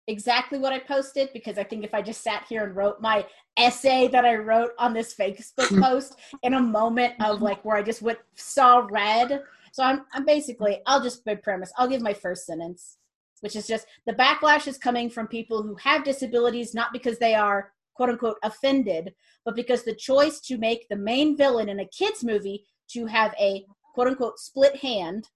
exactly 0.08 0.60
what 0.60 0.74
I 0.74 0.80
posted 0.80 1.32
because 1.34 1.58
I 1.58 1.64
think 1.64 1.86
if 1.86 1.94
I 1.94 2.02
just 2.02 2.22
sat 2.22 2.46
here 2.50 2.66
and 2.66 2.76
wrote 2.76 3.02
my 3.02 3.26
essay 3.58 4.08
that 4.10 4.26
I 4.26 4.36
wrote 4.36 4.72
on 4.78 4.94
this 4.94 5.16
Facebook 5.16 5.80
post 5.82 6.18
in 6.44 6.54
a 6.54 6.60
moment 6.60 7.14
of 7.22 7.42
like 7.42 7.64
where 7.64 7.78
I 7.78 7.84
just 7.84 8.02
went 8.02 8.20
saw 8.36 8.88
red 8.90 9.44
so 9.72 9.84
I'm, 9.84 10.06
I'm 10.14 10.26
basically, 10.26 10.82
I'll 10.86 11.02
just 11.02 11.26
my 11.26 11.36
premise. 11.36 11.72
I'll 11.78 11.88
give 11.88 12.02
my 12.02 12.14
first 12.14 12.46
sentence, 12.46 12.98
which 13.40 13.56
is 13.56 13.68
just 13.68 13.88
the 14.06 14.14
backlash 14.14 14.68
is 14.68 14.78
coming 14.78 15.10
from 15.10 15.28
people 15.28 15.64
who 15.64 15.76
have 15.76 16.04
disabilities, 16.04 16.74
not 16.74 16.94
because 16.94 17.18
they 17.18 17.36
are 17.36 17.72
quote 17.96 18.10
unquote 18.10 18.38
offended, 18.44 19.14
but 19.46 19.56
because 19.56 19.84
the 19.84 19.96
choice 19.96 20.40
to 20.42 20.58
make 20.58 20.88
the 20.90 20.96
main 20.96 21.38
villain 21.38 21.70
in 21.70 21.80
a 21.80 21.88
kids 21.88 22.24
movie 22.24 22.66
to 22.90 23.06
have 23.06 23.34
a 23.40 23.66
quote 23.94 24.08
unquote 24.08 24.40
split 24.40 24.76
hand 24.78 25.28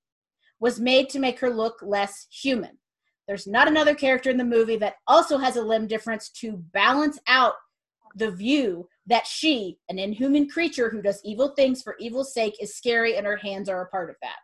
was 0.60 0.80
made 0.80 1.10
to 1.10 1.20
make 1.20 1.40
her 1.40 1.50
look 1.50 1.76
less 1.82 2.28
human. 2.32 2.78
There's 3.28 3.48
not 3.48 3.68
another 3.68 3.96
character 3.96 4.30
in 4.30 4.38
the 4.38 4.44
movie 4.44 4.78
that 4.78 4.96
also 5.08 5.38
has 5.38 5.56
a 5.56 5.62
limb 5.62 5.88
difference 5.88 6.30
to 6.42 6.58
balance 6.74 7.20
out 7.28 7.54
the 8.16 8.32
view 8.32 8.88
that 9.08 9.28
she, 9.28 9.78
an 9.90 10.00
inhuman 10.00 10.50
creature 10.50 10.90
who 10.90 11.02
does 11.02 11.22
evil 11.24 11.50
things 11.50 11.82
for 11.82 11.96
evil's 12.00 12.34
sake, 12.34 12.56
is 12.62 12.76
scary 12.76 13.18
and 13.18 13.26
her 13.26 13.38
hands 13.38 13.70
are 13.70 13.82
a 13.82 13.90
part 13.90 14.10
of 14.10 14.16
that. 14.22 14.38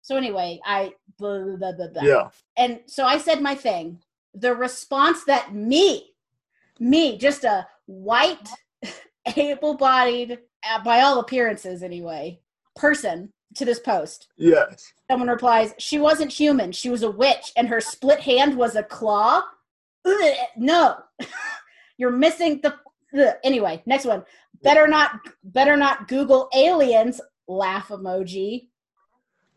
So 0.00 0.16
anyway, 0.16 0.60
I 0.64 0.92
blah, 1.18 1.38
blah, 1.56 1.72
blah, 1.72 1.88
blah. 1.88 2.02
Yeah. 2.02 2.28
And 2.56 2.80
so 2.86 3.04
I 3.04 3.18
said 3.18 3.40
my 3.40 3.54
thing. 3.54 4.00
The 4.34 4.54
response 4.54 5.24
that 5.24 5.54
me, 5.54 6.14
me, 6.80 7.18
just 7.18 7.44
a 7.44 7.66
white, 7.86 8.48
able-bodied, 9.36 10.38
uh, 10.68 10.82
by 10.82 11.00
all 11.00 11.20
appearances 11.20 11.82
anyway, 11.82 12.40
person 12.74 13.30
to 13.54 13.64
this 13.64 13.80
post. 13.80 14.28
Yes. 14.36 14.92
Someone 15.10 15.28
replies, 15.28 15.74
"She 15.78 15.98
wasn't 15.98 16.32
human. 16.32 16.72
She 16.72 16.90
was 16.90 17.02
a 17.02 17.10
witch, 17.10 17.52
and 17.56 17.68
her 17.68 17.80
split 17.80 18.20
hand 18.20 18.56
was 18.56 18.76
a 18.76 18.82
claw." 18.82 19.42
Ugh, 20.04 20.34
no, 20.56 20.96
you're 21.98 22.10
missing 22.10 22.60
the. 22.62 22.74
Ugh. 23.18 23.34
Anyway, 23.44 23.82
next 23.86 24.04
one. 24.04 24.24
Better 24.62 24.86
not. 24.86 25.20
Better 25.44 25.76
not 25.76 26.08
Google 26.08 26.48
aliens. 26.54 27.20
Laugh 27.48 27.88
emoji. 27.88 28.68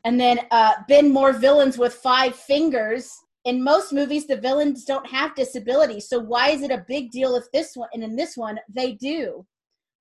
And 0.03 0.19
then 0.19 0.39
uh, 0.51 0.73
been 0.87 1.11
more 1.11 1.33
villains 1.33 1.77
with 1.77 1.93
five 1.93 2.35
fingers. 2.35 3.11
In 3.45 3.63
most 3.63 3.93
movies, 3.93 4.27
the 4.27 4.37
villains 4.37 4.85
don't 4.85 5.07
have 5.07 5.35
disabilities. 5.35 6.09
So 6.09 6.19
why 6.19 6.49
is 6.49 6.61
it 6.61 6.71
a 6.71 6.85
big 6.87 7.11
deal 7.11 7.35
if 7.35 7.51
this 7.51 7.75
one 7.75 7.89
and 7.93 8.03
in 8.03 8.15
this 8.15 8.35
one 8.35 8.59
they 8.69 8.93
do? 8.93 9.45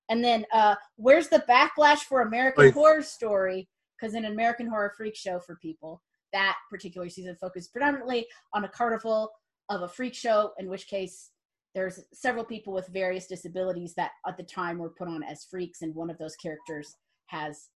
And 0.09 0.23
then 0.23 0.45
uh, 0.51 0.75
where's 0.97 1.29
the 1.29 1.43
backlash 1.49 1.99
for 1.99 2.21
American 2.21 2.65
Wait. 2.65 2.73
Horror 2.73 3.01
Story? 3.01 3.67
Because 3.99 4.13
in 4.13 4.25
American 4.25 4.67
Horror 4.67 4.93
Freak 4.97 5.15
Show 5.15 5.39
for 5.39 5.55
people, 5.61 6.01
that 6.33 6.55
particular 6.69 7.09
season 7.09 7.35
focused 7.39 7.71
predominantly 7.71 8.27
on 8.53 8.65
a 8.65 8.69
carnival 8.69 9.31
of 9.69 9.81
a 9.81 9.87
freak 9.87 10.13
show, 10.13 10.51
in 10.59 10.69
which 10.69 10.87
case 10.87 11.31
there's 11.75 11.99
several 12.13 12.45
people 12.45 12.73
with 12.73 12.87
various 12.87 13.27
disabilities 13.27 13.93
that 13.95 14.11
at 14.25 14.37
the 14.37 14.43
time 14.43 14.77
were 14.79 14.93
put 14.97 15.09
on 15.09 15.21
as 15.23 15.43
freaks, 15.43 15.81
and 15.81 15.93
one 15.93 16.09
of 16.09 16.17
those 16.17 16.35
characters 16.37 16.95
has 17.27 17.67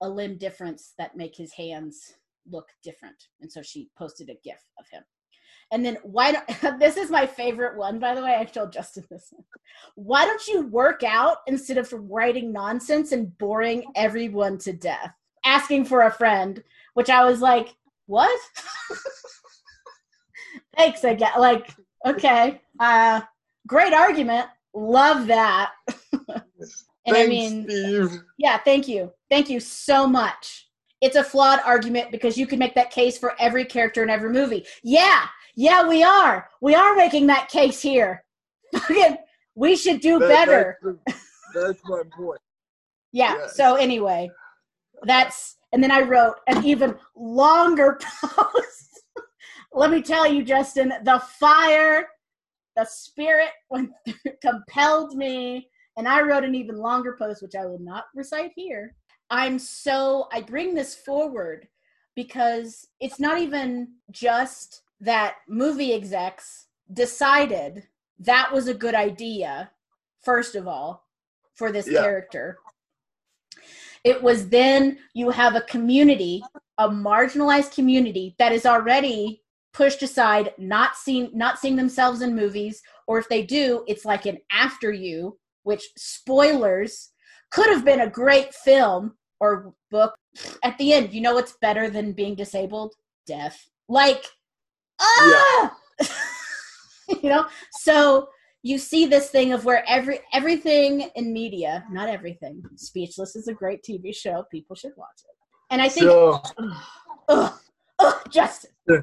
a 0.00 0.08
limb 0.08 0.38
difference 0.38 0.94
that 0.96 1.16
make 1.16 1.36
his 1.36 1.52
hands 1.52 2.14
look 2.50 2.68
different. 2.84 3.16
And 3.40 3.50
so 3.50 3.60
she 3.60 3.90
posted 3.98 4.30
a 4.30 4.38
gif 4.44 4.62
of 4.78 4.86
him. 4.90 5.02
And 5.72 5.84
then 5.84 5.98
why 6.02 6.32
don't 6.32 6.46
this 6.78 6.96
is 6.96 7.10
my 7.10 7.26
favorite 7.26 7.76
one, 7.76 7.98
by 7.98 8.14
the 8.14 8.22
way. 8.22 8.36
I 8.38 8.44
told 8.44 8.72
Justin 8.72 9.04
this 9.10 9.28
one. 9.32 9.44
Why 9.96 10.24
don't 10.24 10.46
you 10.46 10.66
work 10.68 11.02
out 11.02 11.38
instead 11.48 11.78
of 11.78 11.92
writing 11.92 12.52
nonsense 12.52 13.12
and 13.12 13.36
boring 13.38 13.84
everyone 13.96 14.58
to 14.58 14.72
death? 14.72 15.12
Asking 15.44 15.84
for 15.84 16.02
a 16.02 16.12
friend, 16.12 16.62
which 16.94 17.10
I 17.10 17.24
was 17.24 17.40
like, 17.40 17.74
what? 18.06 18.40
Thanks, 20.76 21.04
I 21.04 21.14
get 21.14 21.40
like, 21.40 21.74
okay. 22.06 22.60
Uh 22.78 23.22
great 23.68 23.92
argument. 23.92 24.46
Love 24.74 25.28
that. 25.28 25.70
and 27.06 27.16
I 27.16 27.26
mean 27.28 27.64
Steve. 27.68 28.20
yeah, 28.38 28.58
thank 28.58 28.88
you. 28.88 29.12
Thank 29.30 29.48
you 29.48 29.60
so 29.60 30.06
much. 30.06 30.68
It's 31.00 31.14
a 31.16 31.22
flawed 31.22 31.60
argument 31.64 32.10
because 32.10 32.36
you 32.36 32.46
could 32.46 32.58
make 32.58 32.74
that 32.74 32.90
case 32.90 33.16
for 33.16 33.34
every 33.38 33.64
character 33.64 34.02
in 34.02 34.10
every 34.10 34.30
movie. 34.30 34.66
Yeah, 34.82 35.26
yeah, 35.54 35.86
we 35.86 36.02
are. 36.02 36.48
We 36.60 36.74
are 36.74 36.96
making 36.96 37.28
that 37.28 37.48
case 37.48 37.80
here. 37.80 38.24
We 39.54 39.74
should 39.74 40.00
do 40.00 40.20
That- 40.20 40.28
better. 40.28 40.78
That's, 40.82 40.98
the- 41.54 41.60
that's 41.66 41.80
my 41.86 42.02
point. 42.16 42.40
Yeah. 43.10 43.34
Yes. 43.38 43.56
So 43.56 43.74
anyway, 43.74 44.30
that's 45.02 45.56
and 45.72 45.82
then 45.82 45.90
I 45.90 46.02
wrote 46.02 46.36
an 46.46 46.64
even 46.64 46.94
longer 47.16 47.98
post. 48.24 49.02
Let 49.72 49.90
me 49.90 50.00
tell 50.00 50.26
you, 50.32 50.44
Justin, 50.44 50.92
the 51.02 51.18
fire, 51.40 52.06
the 52.78 52.84
spirit 52.84 53.50
when 53.68 53.92
compelled 54.40 55.16
me, 55.16 55.68
and 55.96 56.08
I 56.08 56.22
wrote 56.22 56.44
an 56.44 56.54
even 56.54 56.78
longer 56.78 57.16
post, 57.18 57.42
which 57.42 57.56
I 57.56 57.66
will 57.66 57.80
not 57.80 58.04
recite 58.14 58.52
here. 58.54 58.94
I'm 59.30 59.58
so 59.58 60.28
I 60.32 60.40
bring 60.40 60.74
this 60.74 60.94
forward 60.94 61.68
because 62.14 62.86
it's 63.00 63.20
not 63.20 63.38
even 63.38 63.88
just 64.10 64.82
that 65.00 65.36
movie 65.48 65.92
execs 65.92 66.66
decided 66.92 67.86
that 68.20 68.50
was 68.52 68.68
a 68.68 68.74
good 68.74 68.94
idea, 68.94 69.70
first 70.22 70.56
of 70.56 70.66
all, 70.66 71.04
for 71.54 71.70
this 71.70 71.88
Yeah. 71.88 72.00
character. 72.00 72.58
It 74.04 74.22
was 74.22 74.48
then 74.48 74.98
you 75.14 75.30
have 75.30 75.56
a 75.56 75.62
community, 75.62 76.44
a 76.78 76.88
marginalized 76.88 77.74
community 77.74 78.34
that 78.38 78.52
is 78.52 78.64
already 78.64 79.42
pushed 79.72 80.02
aside, 80.02 80.52
not 80.58 80.96
seen, 80.96 81.30
not 81.34 81.58
seeing 81.58 81.76
themselves 81.76 82.22
in 82.22 82.34
movies, 82.34 82.82
or 83.06 83.18
if 83.18 83.28
they 83.28 83.42
do, 83.42 83.84
it's 83.86 84.04
like 84.04 84.26
an 84.26 84.38
after 84.52 84.92
you, 84.92 85.38
which 85.62 85.88
spoilers 85.96 87.10
could 87.50 87.68
have 87.68 87.84
been 87.84 88.00
a 88.00 88.10
great 88.10 88.54
film 88.54 89.14
or 89.40 89.74
book. 89.90 90.14
At 90.64 90.76
the 90.78 90.92
end, 90.92 91.12
you 91.12 91.20
know 91.20 91.34
what's 91.34 91.56
better 91.60 91.88
than 91.88 92.12
being 92.12 92.34
disabled? 92.34 92.94
Death. 93.26 93.68
Like, 93.88 94.24
ah, 95.00 95.76
you 97.08 97.28
know. 97.28 97.46
So 97.72 98.28
you 98.62 98.78
see 98.78 99.06
this 99.06 99.30
thing 99.30 99.52
of 99.52 99.64
where 99.64 99.84
every 99.88 100.20
everything 100.32 101.10
in 101.14 101.32
media, 101.32 101.84
not 101.90 102.08
everything. 102.08 102.62
Speechless 102.76 103.36
is 103.36 103.48
a 103.48 103.54
great 103.54 103.82
TV 103.82 104.14
show. 104.14 104.44
People 104.50 104.76
should 104.76 104.92
watch 104.96 105.20
it. 105.24 105.36
And 105.70 105.82
I 105.82 105.88
think, 105.88 106.10
So, 106.10 106.42
ugh, 107.28 107.52
ugh, 107.98 108.22
Justin, 108.30 108.70
Yeah. 108.88 109.00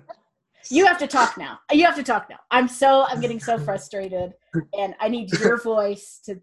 You 0.70 0.86
have 0.86 0.98
to 1.00 1.08
talk 1.08 1.38
now. 1.38 1.60
You 1.72 1.86
have 1.86 1.96
to 1.96 2.04
talk 2.04 2.30
now. 2.30 2.40
I'm 2.52 2.68
so 2.68 3.06
I'm 3.08 3.20
getting 3.22 3.40
so 3.40 3.58
frustrated, 3.58 4.34
and 4.78 4.96
I 5.00 5.08
need 5.10 5.32
your 5.40 5.58
voice 5.62 6.20
to. 6.26 6.40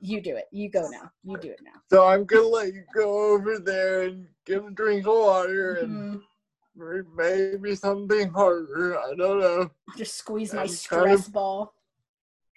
You 0.00 0.20
do 0.20 0.36
it. 0.36 0.44
You 0.52 0.70
go 0.70 0.88
now. 0.88 1.10
You 1.24 1.36
do 1.38 1.50
it 1.50 1.58
now. 1.64 1.72
so 1.90 2.06
I'm 2.06 2.24
gonna 2.24 2.46
let 2.46 2.72
you 2.72 2.84
go 2.94 3.32
over 3.34 3.58
there 3.58 4.02
and 4.02 4.28
give 4.46 4.64
a 4.64 4.70
drink 4.70 5.06
of 5.08 5.12
water 5.14 5.74
and 5.82 6.20
Mhm. 6.78 7.04
maybe 7.16 7.74
something 7.74 8.30
harder. 8.30 8.96
I 8.96 9.14
don't 9.16 9.40
know. 9.40 9.70
Just 9.96 10.14
squeeze 10.16 10.54
my 10.54 10.62
I'm 10.62 10.68
stress 10.68 11.26
of- 11.26 11.32
ball. 11.32 11.74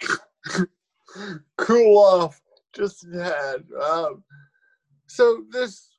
cool 1.58 1.98
off 1.98 2.40
just 2.74 3.04
a 3.06 3.12
tad. 3.12 3.64
Um, 3.82 4.24
so 5.08 5.44
this 5.52 5.90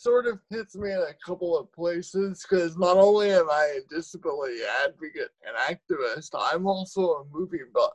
sort 0.00 0.26
of 0.26 0.38
hits 0.48 0.76
me 0.76 0.90
in 0.90 0.98
a 0.98 1.14
couple 1.26 1.58
of 1.58 1.70
places 1.72 2.44
because 2.48 2.78
not 2.78 2.96
only 2.96 3.30
am 3.32 3.50
I 3.50 3.78
a 3.78 3.94
disability 3.94 4.60
advocate 4.86 5.30
and 5.46 5.54
activist, 5.76 6.30
I'm 6.34 6.66
also 6.66 7.02
a 7.02 7.24
movie 7.30 7.58
buff. 7.74 7.92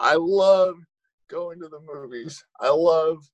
I 0.00 0.14
love 0.14 0.76
going 1.28 1.60
to 1.60 1.68
the 1.68 1.80
movies. 1.80 2.42
I 2.60 2.70
love 2.70 3.28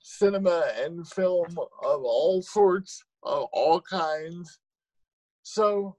cinema 0.00 0.70
and 0.78 1.06
film 1.06 1.48
of 1.58 2.02
all 2.04 2.40
sorts, 2.40 3.04
of 3.22 3.48
all 3.52 3.82
kinds. 3.82 4.58
So 5.42 5.96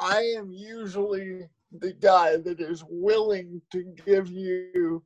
I 0.00 0.20
am 0.36 0.52
usually 0.52 1.48
the 1.72 1.92
guy 1.94 2.36
that 2.36 2.60
is 2.60 2.84
willing 2.88 3.60
to 3.72 3.82
give 4.06 4.28
you 4.28 5.02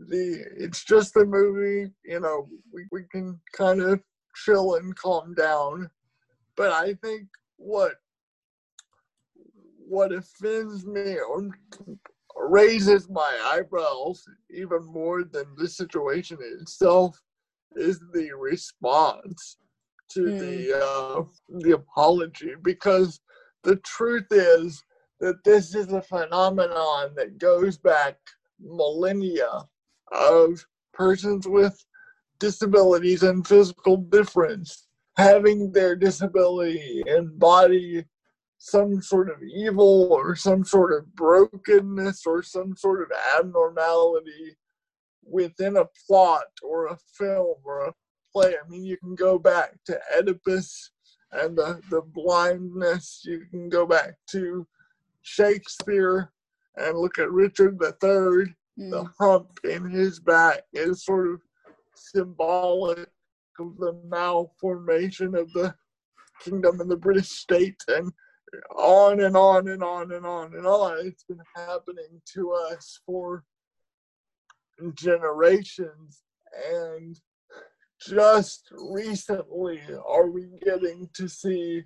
the 0.00 0.44
it's 0.56 0.84
just 0.84 1.16
a 1.16 1.24
movie, 1.24 1.92
you 2.04 2.20
know, 2.20 2.48
we, 2.72 2.86
we 2.90 3.04
can 3.10 3.40
kind 3.56 3.80
of 3.80 4.00
chill 4.44 4.74
and 4.74 4.94
calm 4.96 5.34
down. 5.34 5.90
But 6.56 6.72
I 6.72 6.94
think 6.94 7.28
what 7.56 7.94
what 9.88 10.12
offends 10.12 10.84
me 10.84 11.16
or 11.18 11.48
raises 12.36 13.08
my 13.08 13.38
eyebrows 13.44 14.24
even 14.50 14.84
more 14.84 15.24
than 15.24 15.46
the 15.56 15.68
situation 15.68 16.38
itself 16.40 17.20
is 17.76 18.00
the 18.12 18.32
response 18.32 19.56
to 20.10 20.38
the 20.38 20.76
uh, 20.76 21.22
the 21.60 21.72
apology 21.72 22.52
because 22.62 23.20
the 23.64 23.76
truth 23.76 24.26
is 24.30 24.82
that 25.20 25.42
this 25.44 25.74
is 25.74 25.92
a 25.92 26.02
phenomenon 26.02 27.12
that 27.16 27.38
goes 27.38 27.76
back 27.78 28.16
millennia 28.60 29.66
of 30.12 30.64
persons 30.92 31.48
with 31.48 31.84
disabilities 32.38 33.22
and 33.22 33.46
physical 33.46 33.96
difference 33.96 34.86
having 35.16 35.72
their 35.72 35.96
disability 35.96 37.02
embody 37.06 38.04
some 38.58 39.00
sort 39.00 39.28
of 39.30 39.36
evil 39.42 40.12
or 40.12 40.36
some 40.36 40.64
sort 40.64 40.92
of 40.92 41.14
brokenness 41.14 42.26
or 42.26 42.42
some 42.42 42.76
sort 42.76 43.02
of 43.02 43.08
abnormality 43.38 44.56
within 45.22 45.76
a 45.76 45.84
plot 46.06 46.44
or 46.62 46.86
a 46.86 46.98
film 47.18 47.56
or 47.64 47.86
a 47.86 47.92
play. 48.32 48.54
I 48.54 48.68
mean, 48.68 48.84
you 48.84 48.96
can 48.98 49.14
go 49.14 49.38
back 49.38 49.74
to 49.86 49.98
Oedipus 50.16 50.90
and 51.32 51.56
the, 51.56 51.80
the 51.90 52.02
blindness. 52.02 53.22
You 53.24 53.44
can 53.50 53.68
go 53.68 53.86
back 53.86 54.14
to 54.30 54.66
Shakespeare 55.22 56.32
and 56.76 56.98
look 56.98 57.18
at 57.18 57.30
Richard 57.30 57.78
III. 57.82 58.54
The 58.78 59.04
Mm. 59.04 59.10
hump 59.18 59.58
in 59.64 59.88
his 59.88 60.20
back 60.20 60.64
is 60.74 61.02
sort 61.02 61.28
of 61.28 61.40
symbolic 61.96 63.08
of 63.58 63.76
the 63.78 63.98
malformation 64.04 65.34
of 65.34 65.52
the 65.52 65.74
kingdom 66.42 66.80
and 66.80 66.90
the 66.90 66.96
British 66.96 67.30
state 67.30 67.82
and 67.88 68.12
on 68.76 69.20
and 69.20 69.36
on 69.36 69.68
and 69.68 69.82
on 69.82 70.12
and 70.12 70.26
on 70.26 70.54
and 70.54 70.66
on. 70.66 71.06
It's 71.06 71.24
been 71.24 71.42
happening 71.54 72.20
to 72.34 72.52
us 72.52 73.00
for 73.06 73.44
generations 74.94 76.22
and 76.72 77.18
just 78.00 78.68
recently 78.90 79.80
are 80.06 80.30
we 80.30 80.48
getting 80.62 81.08
to 81.14 81.28
see 81.28 81.82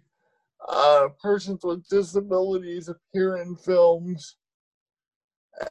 uh, 0.68 1.08
persons 1.22 1.60
with 1.62 1.86
disabilities 1.88 2.88
appear 2.88 3.36
in 3.38 3.56
films 3.56 4.36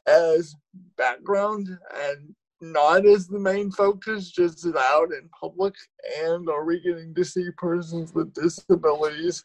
as 0.06 0.54
background 0.96 1.68
and 1.94 2.34
not 2.60 3.06
as 3.06 3.26
the 3.26 3.38
main 3.38 3.70
focus, 3.70 4.30
just 4.30 4.66
out 4.66 5.12
in 5.12 5.28
public? 5.28 5.74
And 6.22 6.48
are 6.48 6.64
we 6.64 6.80
getting 6.80 7.14
to 7.14 7.24
see 7.24 7.48
persons 7.56 8.14
with 8.14 8.34
disabilities 8.34 9.44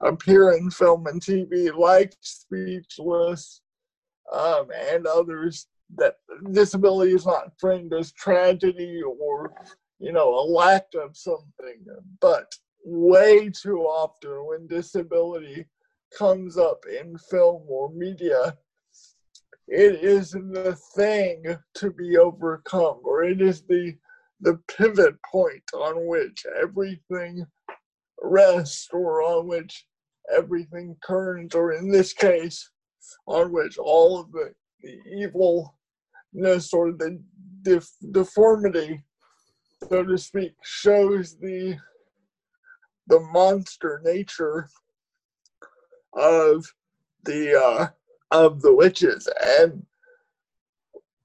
appear 0.00 0.52
in 0.52 0.70
film 0.70 1.06
and 1.06 1.20
TV 1.20 1.74
like 1.76 2.14
Speechless 2.20 3.60
um, 4.32 4.68
and 4.90 5.06
others 5.06 5.66
that 5.96 6.16
disability 6.52 7.12
is 7.12 7.26
not 7.26 7.52
framed 7.58 7.92
as 7.92 8.12
tragedy 8.12 9.02
or 9.02 9.52
you 9.98 10.12
know 10.12 10.34
a 10.34 10.44
lack 10.44 10.86
of 10.94 11.16
something 11.16 11.84
but 12.20 12.52
way 12.84 13.50
too 13.50 13.80
often 13.80 14.46
when 14.46 14.66
disability 14.66 15.64
comes 16.16 16.56
up 16.56 16.84
in 16.86 17.16
film 17.30 17.62
or 17.68 17.90
media 17.92 18.56
it 19.68 20.04
is 20.04 20.32
the 20.32 20.76
thing 20.94 21.56
to 21.74 21.90
be 21.90 22.16
overcome 22.16 23.00
or 23.04 23.24
it 23.24 23.40
is 23.40 23.62
the 23.62 23.94
the 24.40 24.58
pivot 24.66 25.14
point 25.30 25.62
on 25.72 26.06
which 26.08 26.44
everything 26.60 27.46
rests 28.20 28.88
or 28.92 29.22
on 29.22 29.46
which 29.46 29.86
everything 30.36 30.96
turns 31.06 31.54
or 31.54 31.72
in 31.72 31.90
this 31.90 32.12
case 32.12 32.70
on 33.26 33.52
which 33.52 33.78
all 33.78 34.20
of 34.20 34.32
the, 34.32 34.52
the 34.82 34.98
evilness 35.22 36.72
or 36.72 36.92
the 36.92 37.22
def- 37.62 37.96
deformity 38.10 39.00
so 39.88 40.04
to 40.04 40.18
speak 40.18 40.52
shows 40.62 41.36
the 41.38 41.76
the 43.08 43.20
monster 43.32 44.00
nature 44.04 44.68
of 46.14 46.64
the 47.24 47.60
uh, 47.60 47.86
of 48.32 48.62
the 48.62 48.74
witches. 48.74 49.28
And 49.44 49.84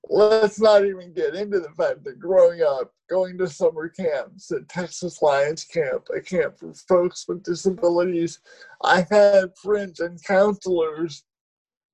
let's 0.10 0.60
not 0.60 0.86
even 0.86 1.14
get 1.14 1.36
into 1.36 1.60
the 1.60 1.72
fact 1.72 2.04
that 2.04 2.20
growing 2.20 2.62
up, 2.62 2.94
going 3.10 3.38
to 3.38 3.48
summer 3.48 3.88
camps 3.88 4.52
at 4.52 4.68
Texas 4.68 5.22
Lions 5.22 5.64
Camp, 5.64 6.08
a 6.16 6.20
camp 6.20 6.60
for 6.60 6.74
folks 6.74 7.26
with 7.28 7.44
disabilities, 7.44 8.40
I 8.84 9.06
had 9.10 9.58
friends 9.58 10.02
and 10.02 10.22
counselors 10.24 11.24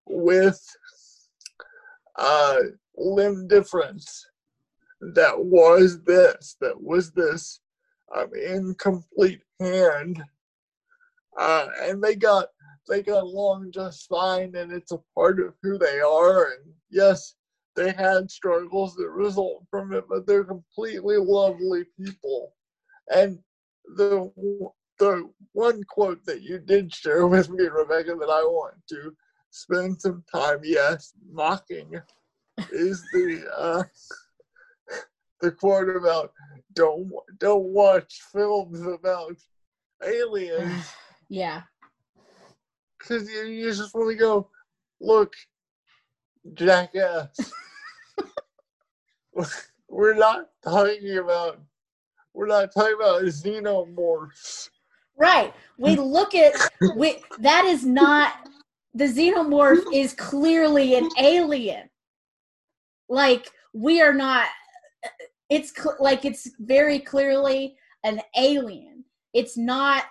with 0.08 0.60
uh, 2.18 2.58
limb 2.98 3.48
difference 3.48 4.28
that 5.14 5.38
was 5.38 6.02
this, 6.04 6.56
that 6.62 6.82
was 6.82 7.12
this 7.12 7.60
um, 8.16 8.30
incomplete 8.34 9.42
hand. 9.60 10.24
Uh, 11.38 11.68
and 11.82 12.04
they 12.04 12.16
got 12.16 12.48
they 12.88 13.02
got 13.02 13.24
along 13.24 13.72
just 13.72 14.08
fine 14.08 14.56
and 14.56 14.72
it's 14.72 14.92
a 14.92 15.00
part 15.16 15.40
of 15.40 15.54
who 15.62 15.78
they 15.78 16.00
are. 16.00 16.52
And 16.52 16.74
yes 16.90 17.36
they 17.76 17.92
had 17.92 18.30
struggles 18.30 18.96
that 18.96 19.10
result 19.10 19.64
from 19.70 19.94
it 19.94 20.06
but 20.08 20.28
they're 20.28 20.44
completely 20.44 21.18
lovely 21.18 21.86
people. 22.00 22.54
And 23.14 23.40
the 23.98 24.32
the 25.00 25.30
one 25.54 25.84
quote 25.86 26.24
that 26.26 26.42
you 26.42 26.60
did 26.60 26.94
share 26.94 27.28
with 27.28 27.50
me 27.50 27.66
rebecca 27.66 28.16
that 28.20 28.30
i 28.30 28.44
want 28.44 28.76
to 28.88 29.14
spend 29.50 30.00
some 30.00 30.24
time 30.34 30.60
yes 30.64 31.14
mocking 31.32 32.00
is 32.72 33.02
the 33.12 33.44
uh 33.58 33.84
the 35.42 35.52
quote 35.52 35.90
about 35.90 36.32
don't 36.74 37.12
don't 37.40 37.66
watch 37.66 38.22
films 38.32 38.82
about 38.86 39.36
aliens. 40.06 40.92
Yeah 41.30 41.62
because 43.04 43.30
you, 43.30 43.44
you 43.44 43.74
just 43.74 43.94
want 43.94 44.10
to 44.10 44.16
go, 44.16 44.50
look, 45.00 45.34
jackass. 46.54 47.52
we're 49.90 50.16
not 50.16 50.50
talking 50.64 51.18
about 51.18 51.60
we're 52.34 52.48
not 52.48 52.74
talking 52.74 52.96
about 52.96 53.22
xenomorphs. 53.24 54.70
Right. 55.18 55.54
We 55.78 55.96
look 55.96 56.34
at 56.34 56.54
we 56.96 57.22
that 57.40 57.66
is 57.66 57.86
not 57.86 58.34
the 58.94 59.06
xenomorph 59.06 59.84
is 59.94 60.14
clearly 60.14 60.96
an 60.96 61.10
alien. 61.20 61.90
Like 63.10 63.52
we 63.74 64.02
are 64.02 64.14
not 64.14 64.48
it's 65.50 65.72
cl- 65.76 65.98
like 66.00 66.26
it's 66.26 66.50
very 66.60 67.00
clearly 67.00 67.76
an 68.04 68.22
alien. 68.38 69.06
It's 69.34 69.58
not 69.58 70.06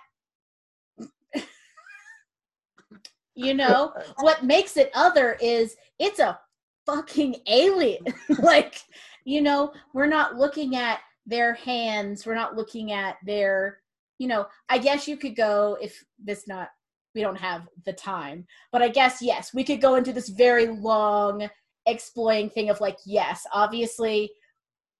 You 3.35 3.53
know, 3.55 3.93
what 4.19 4.43
makes 4.43 4.77
it 4.77 4.91
other 4.93 5.37
is 5.41 5.75
it's 5.99 6.19
a 6.19 6.39
fucking 6.85 7.37
alien. 7.47 8.05
like, 8.39 8.81
you 9.25 9.41
know, 9.41 9.73
we're 9.93 10.07
not 10.07 10.35
looking 10.35 10.75
at 10.75 10.99
their 11.25 11.53
hands, 11.53 12.25
we're 12.25 12.35
not 12.35 12.55
looking 12.55 12.91
at 12.91 13.15
their, 13.25 13.79
you 14.19 14.27
know, 14.27 14.45
I 14.69 14.77
guess 14.77 15.07
you 15.07 15.17
could 15.17 15.35
go 15.35 15.77
if 15.81 16.03
this 16.23 16.47
not 16.47 16.69
we 17.15 17.21
don't 17.21 17.37
have 17.37 17.67
the 17.85 17.93
time, 17.93 18.45
but 18.71 18.81
I 18.81 18.89
guess 18.89 19.21
yes, 19.21 19.53
we 19.53 19.63
could 19.63 19.81
go 19.81 19.95
into 19.95 20.13
this 20.13 20.29
very 20.29 20.67
long 20.67 21.47
exploring 21.85 22.49
thing 22.49 22.69
of 22.69 22.81
like 22.81 22.97
yes, 23.05 23.45
obviously 23.53 24.31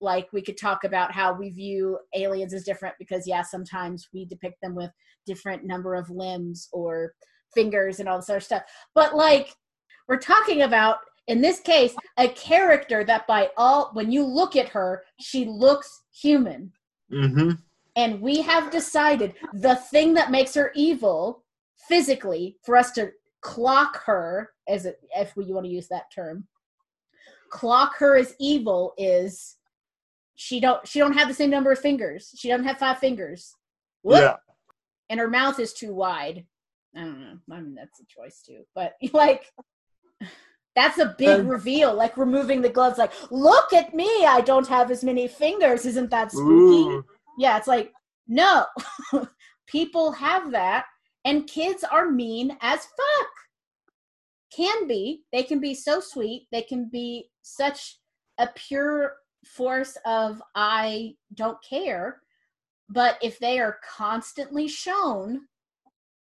like 0.01 0.27
we 0.33 0.41
could 0.41 0.57
talk 0.57 0.83
about 0.83 1.11
how 1.11 1.33
we 1.33 1.49
view 1.49 1.97
aliens 2.15 2.53
as 2.53 2.63
different 2.63 2.95
because 2.99 3.25
yeah, 3.25 3.41
sometimes 3.41 4.09
we 4.13 4.25
depict 4.25 4.57
them 4.61 4.75
with 4.75 4.91
different 5.25 5.63
number 5.63 5.95
of 5.95 6.09
limbs 6.09 6.67
or 6.71 7.13
fingers 7.53 7.99
and 7.99 8.07
all 8.07 8.17
this 8.17 8.29
other 8.29 8.39
stuff. 8.39 8.63
But 8.93 9.15
like 9.15 9.55
we're 10.07 10.17
talking 10.17 10.63
about 10.63 10.97
in 11.27 11.41
this 11.41 11.59
case 11.59 11.95
a 12.17 12.27
character 12.29 13.03
that 13.05 13.25
by 13.27 13.49
all 13.57 13.91
when 13.93 14.11
you 14.11 14.23
look 14.25 14.55
at 14.55 14.69
her, 14.69 15.03
she 15.19 15.45
looks 15.45 16.03
human. 16.11 16.71
Mm-hmm. 17.11 17.51
And 17.95 18.21
we 18.21 18.41
have 18.41 18.71
decided 18.71 19.35
the 19.53 19.75
thing 19.75 20.15
that 20.15 20.31
makes 20.31 20.53
her 20.55 20.71
evil 20.75 21.43
physically 21.87 22.57
for 22.63 22.75
us 22.75 22.91
to 22.93 23.11
clock 23.41 24.03
her 24.05 24.51
as 24.67 24.85
it, 24.85 24.99
if 25.15 25.35
we 25.35 25.51
want 25.51 25.65
to 25.65 25.71
use 25.71 25.87
that 25.89 26.11
term 26.13 26.47
clock 27.53 27.95
her 27.99 28.17
as 28.17 28.33
evil 28.39 28.95
is 28.97 29.57
she 30.35 30.59
don't 30.59 30.87
she 30.87 30.97
don't 30.97 31.13
have 31.13 31.27
the 31.27 31.33
same 31.33 31.51
number 31.51 31.71
of 31.71 31.77
fingers 31.77 32.33
she 32.35 32.47
doesn't 32.47 32.65
have 32.65 32.79
five 32.79 32.97
fingers 32.97 33.53
Whoop. 34.01 34.17
yeah 34.19 34.35
and 35.11 35.19
her 35.19 35.29
mouth 35.29 35.59
is 35.59 35.71
too 35.71 35.93
wide 35.93 36.47
I 36.95 37.01
don't 37.01 37.19
know. 37.19 37.37
I 37.51 37.61
mean, 37.61 37.75
that's 37.75 37.99
a 37.99 38.05
choice 38.05 38.41
too. 38.45 38.63
But 38.75 38.93
like, 39.13 39.51
that's 40.75 40.99
a 40.99 41.15
big 41.17 41.41
um, 41.41 41.47
reveal. 41.47 41.93
Like 41.93 42.17
removing 42.17 42.61
the 42.61 42.69
gloves. 42.69 42.97
Like, 42.97 43.13
look 43.31 43.73
at 43.73 43.93
me. 43.93 44.25
I 44.25 44.41
don't 44.41 44.67
have 44.67 44.91
as 44.91 45.03
many 45.03 45.27
fingers. 45.27 45.85
Isn't 45.85 46.09
that 46.11 46.31
spooky? 46.31 46.89
Ooh. 46.89 47.05
Yeah. 47.37 47.57
It's 47.57 47.67
like 47.67 47.91
no. 48.27 48.65
People 49.67 50.11
have 50.11 50.51
that, 50.51 50.85
and 51.25 51.47
kids 51.47 51.83
are 51.83 52.09
mean 52.09 52.57
as 52.61 52.79
fuck. 52.79 53.29
Can 54.55 54.87
be. 54.87 55.23
They 55.31 55.43
can 55.43 55.59
be 55.59 55.73
so 55.73 55.99
sweet. 55.99 56.47
They 56.51 56.61
can 56.61 56.89
be 56.89 57.29
such 57.41 57.97
a 58.37 58.49
pure 58.55 59.13
force 59.45 59.97
of 60.05 60.41
I 60.55 61.15
don't 61.33 61.57
care. 61.67 62.21
But 62.89 63.17
if 63.21 63.39
they 63.39 63.59
are 63.59 63.77
constantly 63.97 64.67
shown 64.67 65.41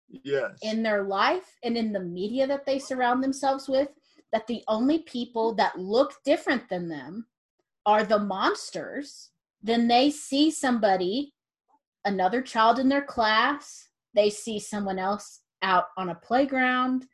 yes. 0.09 0.57
in 0.61 0.83
their 0.83 1.03
life 1.03 1.57
and 1.63 1.77
in 1.77 1.91
the 1.91 1.99
media 1.99 2.47
that 2.47 2.65
they 2.65 2.79
surround 2.79 3.23
themselves 3.23 3.67
with 3.67 3.89
that 4.31 4.47
the 4.47 4.63
only 4.67 4.99
people 4.99 5.53
that 5.55 5.79
look 5.79 6.13
different 6.23 6.67
than 6.69 6.87
them 6.87 7.25
are 7.85 8.03
the 8.03 8.19
monsters, 8.19 9.29
then 9.61 9.87
they 9.87 10.09
see 10.09 10.51
somebody, 10.51 11.33
another 12.05 12.41
child 12.41 12.79
in 12.79 12.89
their 12.89 13.03
class, 13.03 13.89
they 14.13 14.29
see 14.29 14.59
someone 14.59 14.99
else 14.99 15.41
out 15.61 15.85
on 15.97 16.09
a 16.09 16.15
playground 16.15 17.05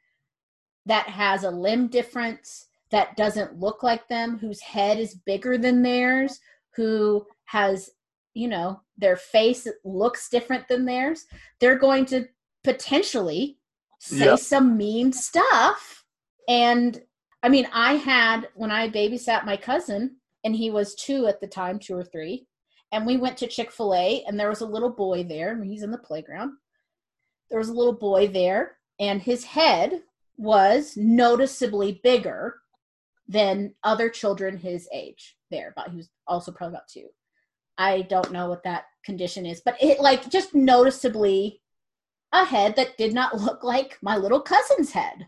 that 0.85 1.07
has 1.07 1.43
a 1.43 1.51
limb 1.51 1.87
difference, 1.87 2.67
that 2.91 3.15
doesn't 3.17 3.59
look 3.59 3.81
like 3.81 4.07
them, 4.07 4.37
whose 4.37 4.61
head 4.61 4.99
is 4.99 5.15
bigger 5.25 5.57
than 5.57 5.81
theirs, 5.81 6.39
who 6.75 7.25
has, 7.45 7.89
you 8.33 8.47
know, 8.47 8.79
their 8.97 9.15
face 9.17 9.67
looks 9.83 10.29
different 10.29 10.67
than 10.67 10.85
theirs. 10.85 11.25
They're 11.59 11.79
going 11.79 12.05
to 12.07 12.27
potentially 12.65 13.57
say 13.99 14.25
yep. 14.25 14.39
some 14.39 14.75
mean 14.75 15.13
stuff. 15.13 16.03
And 16.49 17.01
I 17.41 17.49
mean, 17.49 17.67
I 17.71 17.93
had 17.93 18.49
when 18.55 18.71
I 18.71 18.89
babysat 18.89 19.45
my 19.45 19.55
cousin, 19.55 20.17
and 20.43 20.55
he 20.55 20.69
was 20.69 20.95
two 20.95 21.27
at 21.27 21.39
the 21.41 21.47
time, 21.47 21.79
two 21.79 21.95
or 21.95 22.03
three, 22.03 22.45
and 22.91 23.05
we 23.05 23.17
went 23.17 23.37
to 23.37 23.47
Chick-fil-A 23.47 24.23
and 24.27 24.39
there 24.39 24.49
was 24.49 24.61
a 24.61 24.65
little 24.65 24.91
boy 24.91 25.23
there 25.23 25.51
and 25.51 25.65
he's 25.65 25.83
in 25.83 25.91
the 25.91 25.97
playground. 25.97 26.51
There 27.49 27.59
was 27.59 27.69
a 27.69 27.73
little 27.73 27.97
boy 27.97 28.27
there 28.27 28.77
and 28.99 29.21
his 29.21 29.43
head 29.43 30.01
was 30.37 30.93
noticeably 30.95 31.99
bigger 32.03 32.55
than 33.27 33.73
other 33.83 34.09
children 34.09 34.55
his 34.55 34.87
age 34.93 35.35
there, 35.49 35.73
but 35.75 35.89
he 35.89 35.97
was 35.97 36.09
also 36.27 36.51
probably 36.51 36.75
about 36.75 36.87
2. 36.87 37.07
I 37.77 38.03
don't 38.03 38.31
know 38.31 38.47
what 38.47 38.63
that 38.63 38.85
condition 39.03 39.45
is, 39.45 39.61
but 39.65 39.75
it 39.81 39.99
like 39.99 40.29
just 40.29 40.53
noticeably 40.53 41.61
a 42.43 42.45
head 42.45 42.75
that 42.75 42.97
did 42.97 43.13
not 43.13 43.39
look 43.39 43.63
like 43.63 43.97
my 44.01 44.17
little 44.17 44.41
cousin's 44.41 44.91
head. 44.91 45.27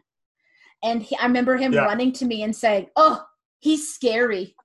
And 0.83 1.01
he, 1.01 1.15
I 1.17 1.25
remember 1.25 1.57
him 1.57 1.73
yeah. 1.73 1.85
running 1.85 2.11
to 2.13 2.25
me 2.25 2.43
and 2.43 2.55
saying, 2.55 2.87
"Oh, 2.95 3.25
he's 3.59 3.93
scary," 3.93 4.55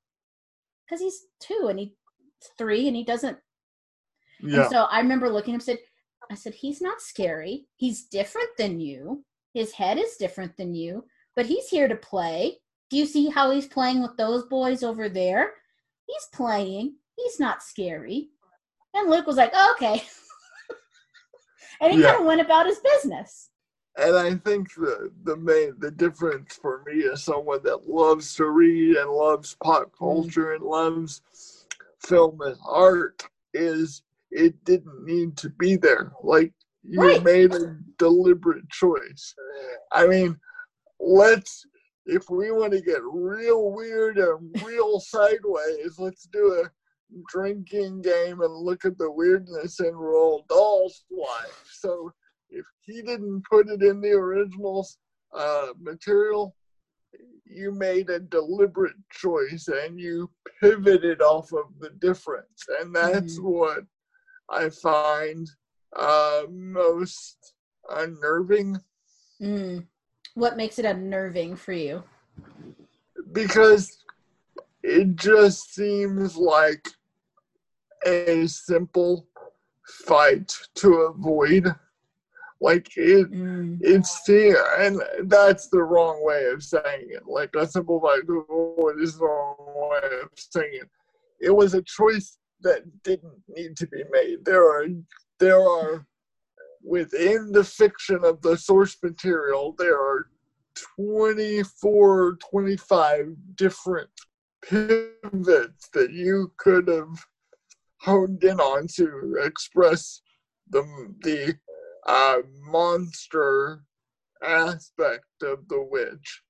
because 0.85 1.01
he's 1.01 1.23
two 1.41 1.69
and 1.71 1.79
he's 1.79 1.91
three 2.59 2.87
and 2.87 2.97
he 2.97 3.05
doesn't. 3.05 3.39
Yeah. 4.41 4.63
And 4.63 4.71
so 4.71 4.83
I 4.85 5.01
remember 5.01 5.31
looking 5.31 5.55
at 5.55 5.57
him 5.57 5.61
and 5.61 5.63
said, 5.63 5.79
"I 6.31 6.35
said 6.35 6.55
he's 6.55 6.83
not 6.83 7.01
scary. 7.01 7.67
He's 7.77 8.07
different 8.07 8.51
than 8.59 8.79
you. 8.81 9.25
His 9.55 9.73
head 9.73 9.99
is 9.99 10.17
different 10.17 10.57
than 10.57 10.75
you, 10.75 11.05
but 11.35 11.47
he's 11.47 11.69
here 11.69 11.89
to 11.89 11.97
play. 11.97 12.59
Do 12.91 12.99
you 12.99 13.07
see 13.07 13.29
how 13.29 13.51
he's 13.51 13.67
playing 13.67 14.03
with 14.03 14.17
those 14.19 14.45
boys 14.45 14.83
over 14.83 15.09
there? 15.09 15.55
He's 16.07 16.27
playing. 16.35 16.97
He's 17.17 17.41
not 17.41 17.63
scary." 17.63 18.29
And 18.95 19.09
Luke 19.09 19.27
was 19.27 19.37
like, 19.37 19.53
oh, 19.55 19.75
"Okay." 19.77 20.03
and 21.83 21.93
he 21.93 22.01
yeah. 22.01 22.13
kind 22.13 22.21
of 22.21 22.27
went 22.27 22.41
about 22.41 22.67
his 22.67 22.79
business. 22.79 23.51
And 23.97 24.17
I 24.17 24.35
think 24.37 24.73
the 24.75 25.11
the 25.25 25.37
main 25.37 25.75
the 25.79 25.91
difference 25.91 26.55
for 26.55 26.83
me 26.87 27.05
as 27.13 27.23
someone 27.23 27.61
that 27.65 27.89
loves 27.89 28.35
to 28.37 28.47
read 28.47 28.97
and 28.97 29.11
loves 29.11 29.57
pop 29.63 29.93
mm-hmm. 29.93 30.05
culture 30.05 30.55
and 30.55 30.65
loves 30.65 31.21
film 32.07 32.41
and 32.41 32.57
art 32.67 33.23
is 33.53 34.03
it 34.31 34.65
didn't 34.65 35.05
need 35.05 35.37
to 35.39 35.51
be 35.51 35.77
there. 35.77 36.13
Like 36.23 36.55
you 36.83 37.01
right. 37.01 37.23
made 37.23 37.53
a 37.53 37.77
deliberate 37.99 38.69
choice. 38.71 39.35
I 39.93 40.07
mean, 40.07 40.39
let's 40.99 41.67
if 42.07 42.31
we 42.31 42.51
want 42.51 42.73
to 42.73 42.81
get 42.81 43.01
real 43.05 43.71
weird 43.71 44.19
and 44.19 44.63
real 44.65 45.01
sideways, 45.01 45.99
let's 45.99 46.27
do 46.33 46.65
a 46.65 46.71
drinking 47.29 48.03
game 48.03 48.41
and 48.41 48.55
look 48.55 48.85
at 48.85 48.99
the 48.99 49.11
weirdness 49.11 49.81
in 49.81 49.93
Roald 49.93 50.47
Dahl's 50.49 51.05
life. 51.11 51.65
So 51.71 52.13
if 52.51 52.65
he 52.81 53.03
didn't 53.03 53.43
put 53.51 53.69
it 53.69 53.83
in 53.83 54.01
the 54.01 54.13
original 54.13 54.87
uh, 55.35 55.69
material, 55.81 56.55
you 57.45 57.73
made 57.73 58.11
a 58.11 58.19
deliberate 58.19 58.97
choice 59.11 59.69
and 59.69 60.01
you 60.01 60.31
pivoted 60.61 61.21
off 61.21 61.53
of 61.53 61.67
the 61.81 61.91
difference. 62.01 62.65
And 62.81 62.95
that's 62.95 63.39
mm-hmm. 63.39 63.49
what 63.49 63.81
I 64.51 64.71
find 64.71 65.49
uh, 65.97 66.43
most 66.51 67.55
unnerving. 67.91 68.79
Mm. 69.41 69.87
What 70.35 70.57
makes 70.57 70.79
it 70.79 70.85
unnerving 70.85 71.57
for 71.57 71.73
you? 71.73 72.03
Because 73.33 73.99
it 74.83 75.17
just 75.17 75.75
seems 75.75 76.37
like 76.37 76.89
a 78.07 78.47
simple 78.47 79.27
fight 80.07 80.53
to 80.77 80.95
avoid. 81.15 81.75
Like 82.61 82.97
it, 82.97 83.31
mm. 83.33 83.79
it's 83.81 84.23
the 84.25 84.57
and 84.79 85.03
that's 85.29 85.69
the 85.69 85.83
wrong 85.83 86.25
way 86.25 86.45
of 86.47 86.63
saying 86.63 87.09
it. 87.11 87.27
Like 87.27 87.55
a 87.57 87.67
simple 87.67 88.01
fight 88.01 88.27
to 88.27 88.47
avoid 88.49 89.01
is 89.01 89.19
the 89.19 89.25
wrong 89.25 89.57
way 89.91 90.21
of 90.23 90.29
saying 90.37 90.71
it. 90.83 90.91
It 91.41 91.51
was 91.51 91.75
a 91.75 91.83
choice 91.83 92.39
that 92.61 92.83
didn't 93.03 93.43
need 93.49 93.77
to 93.79 93.87
be 93.89 94.05
made. 94.13 94.45
There 94.45 94.65
are 94.65 94.87
there 95.41 95.61
are 95.61 96.07
within 96.85 97.53
the 97.53 97.65
fiction 97.65 98.25
of 98.25 98.41
the 98.43 98.57
source 98.57 98.97
material 99.03 99.75
there 99.79 99.99
are 99.99 100.27
24 100.97 102.39
25 102.51 103.37
different 103.57 104.09
pivots 104.63 105.89
that 105.93 106.13
you 106.13 106.53
could 106.57 106.89
have 106.89 107.25
honed 108.03 108.43
in 108.43 108.59
on 108.61 108.87
to 108.89 109.39
express 109.43 110.21
the 110.69 110.83
the 111.21 111.57
uh, 112.07 112.39
monster 112.65 113.85
aspect 114.43 115.43
of 115.43 115.69
the 115.69 115.81
witch. 115.91 116.43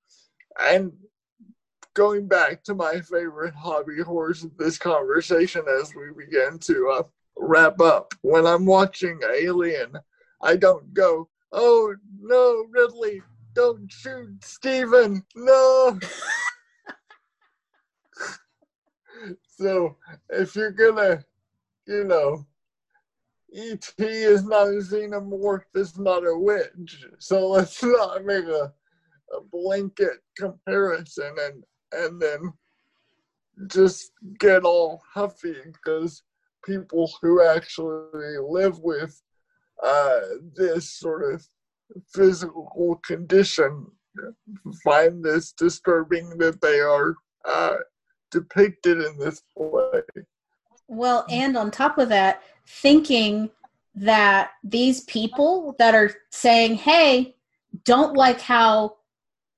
And 0.59 0.93
going 1.95 2.27
back 2.27 2.65
to 2.65 2.75
my 2.75 3.01
favorite 3.01 3.55
hobby 3.55 4.01
horse 4.01 4.45
of 4.45 4.57
this 4.57 4.79
conversation 4.79 5.63
as 5.81 5.95
we 5.95 6.11
begin 6.25 6.59
to 6.61 6.89
uh, 6.99 7.03
wrap 7.37 7.81
up, 7.81 8.15
when 8.23 8.47
I'm 8.47 8.65
watching 8.65 9.21
Alien, 9.23 9.99
I 10.43 10.57
don't 10.57 10.95
go, 10.95 11.29
"Oh 11.53 11.95
no, 12.19 12.65
Ridley, 12.71 13.21
don't 13.55 13.93
shoot 13.93 14.43
Steven, 14.43 15.23
no." 15.37 15.99
so 19.59 19.97
if 20.31 20.57
you're 20.57 20.73
gonna 20.73 21.23
you 21.87 22.05
know, 22.05 22.47
ET 23.55 23.93
is 23.99 24.45
not 24.45 24.69
a 24.69 24.81
xenomorph, 24.81 25.65
it's 25.75 25.99
not 25.99 26.27
a 26.27 26.37
witch. 26.37 27.05
So 27.19 27.49
let's 27.49 27.83
not 27.83 28.25
make 28.25 28.47
a, 28.47 28.73
a 29.37 29.41
blanket 29.51 30.23
comparison 30.39 31.35
and 31.39 31.65
and 31.95 32.21
then 32.21 32.53
just 33.67 34.13
get 34.39 34.65
all 34.65 35.03
huffy 35.15 35.57
because 35.65 36.23
people 36.65 37.13
who 37.21 37.43
actually 37.43 38.39
live 38.39 38.79
with 38.79 39.21
uh, 39.83 40.21
this 40.55 40.89
sort 40.89 41.35
of 41.35 41.47
physical 42.15 43.01
condition 43.05 43.87
find 44.83 45.23
this 45.25 45.53
disturbing 45.53 46.39
that 46.39 46.61
they 46.61 46.81
are 46.81 47.15
uh, 47.45 47.77
depicted 48.31 48.99
in 49.01 49.19
this 49.19 49.43
way. 49.57 50.01
Well, 50.93 51.25
and 51.31 51.57
on 51.57 51.71
top 51.71 51.97
of 51.97 52.11
that, 52.11 52.43
thinking 52.67 53.49
that 53.95 54.51
these 54.63 55.05
people 55.05 55.75
that 55.79 55.95
are 55.95 56.13
saying, 56.31 56.75
hey, 56.75 57.35
don't 57.85 58.15
like 58.15 58.43
how 58.43 58.97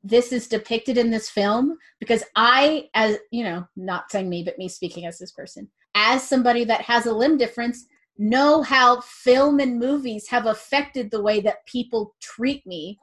this 0.05 0.31
is 0.31 0.47
depicted 0.47 0.97
in 0.97 1.11
this 1.11 1.29
film, 1.29 1.77
because 1.99 2.23
I, 2.37 2.89
as 2.95 3.19
you 3.33 3.43
know, 3.43 3.67
not 3.75 4.13
saying 4.13 4.29
me, 4.29 4.45
but 4.45 4.59
me 4.59 4.69
speaking 4.69 5.07
as 5.07 5.19
this 5.19 5.33
person, 5.33 5.69
as 5.97 6.23
somebody 6.23 6.65
that 6.67 6.83
has 6.83 7.07
a 7.07 7.13
limb 7.13 7.37
difference, 7.37 7.85
know 8.17 8.63
how 8.63 9.01
film 9.01 9.59
and 9.59 9.77
movies 9.77 10.29
have 10.29 10.47
affected 10.47 11.11
the 11.11 11.23
way 11.23 11.41
that 11.41 11.67
people 11.67 12.15
treat 12.21 12.65
me 12.65 12.97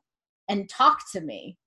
and 0.48 0.70
talk 0.70 1.00
to 1.12 1.20
me 1.20 1.58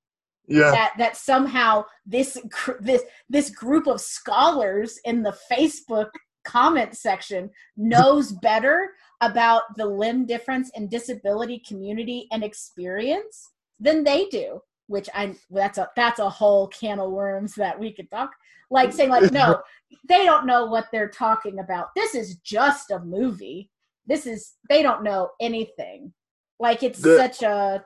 yeah. 0.46 0.70
that 0.70 0.92
that 0.96 1.16
somehow 1.16 1.84
this 2.06 2.38
this 2.80 3.02
this 3.28 3.50
group 3.50 3.86
of 3.86 4.00
scholars 4.00 4.98
in 5.04 5.22
the 5.22 5.36
facebook 5.50 6.10
comment 6.44 6.94
section 6.96 7.50
knows 7.76 8.32
better 8.32 8.90
about 9.20 9.62
the 9.76 9.86
limb 9.86 10.26
difference 10.26 10.70
and 10.76 10.90
disability 10.90 11.62
community 11.66 12.26
and 12.32 12.44
experience 12.44 13.50
than 13.80 14.04
they 14.04 14.26
do 14.26 14.60
which 14.86 15.08
i 15.14 15.34
that's 15.50 15.78
a 15.78 15.88
that's 15.96 16.18
a 16.18 16.28
whole 16.28 16.68
can 16.68 17.00
of 17.00 17.10
worms 17.10 17.54
that 17.54 17.78
we 17.78 17.92
could 17.92 18.10
talk 18.10 18.30
like 18.70 18.92
saying 18.92 19.10
like 19.10 19.32
no 19.32 19.60
they 20.08 20.24
don't 20.24 20.46
know 20.46 20.66
what 20.66 20.88
they're 20.92 21.08
talking 21.08 21.58
about. 21.60 21.94
This 21.94 22.14
is 22.14 22.36
just 22.36 22.90
a 22.90 22.98
movie. 22.98 23.70
This 24.06 24.26
is 24.26 24.54
they 24.68 24.82
don't 24.82 25.02
know 25.02 25.30
anything. 25.40 26.12
Like 26.58 26.82
it's 26.82 27.00
the, 27.00 27.16
such 27.16 27.42
a 27.42 27.84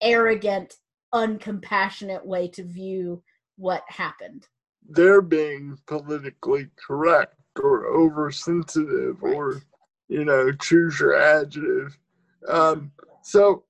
arrogant 0.00 0.74
uncompassionate 1.14 2.24
way 2.24 2.48
to 2.48 2.64
view 2.64 3.22
what 3.56 3.82
happened. 3.88 4.46
They're 4.88 5.22
being 5.22 5.78
politically 5.86 6.68
correct 6.76 7.36
or 7.60 7.86
oversensitive 7.86 9.22
or 9.22 9.62
you 10.08 10.24
know 10.24 10.52
choose 10.52 10.98
your 11.00 11.14
adjective. 11.14 11.98
Um, 12.48 12.92
so 13.22 13.64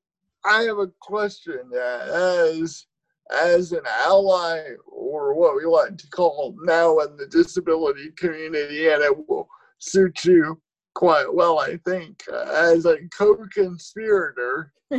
i 0.44 0.62
have 0.62 0.78
a 0.78 0.90
question 1.00 1.60
as 1.74 2.86
as 3.30 3.72
an 3.72 3.84
ally 3.86 4.60
or 4.86 5.34
what 5.34 5.54
we 5.56 5.64
like 5.64 5.96
to 5.96 6.08
call 6.08 6.54
now 6.64 6.98
in 7.00 7.16
the 7.16 7.26
disability 7.26 8.10
community 8.16 8.88
and 8.88 9.02
it 9.02 9.28
will 9.28 9.48
suit 9.78 10.24
you 10.24 10.60
quite 10.94 11.32
well 11.32 11.58
i 11.60 11.76
think 11.84 12.22
uh, 12.32 12.72
as 12.74 12.84
a 12.86 12.96
co-conspirator 13.16 14.72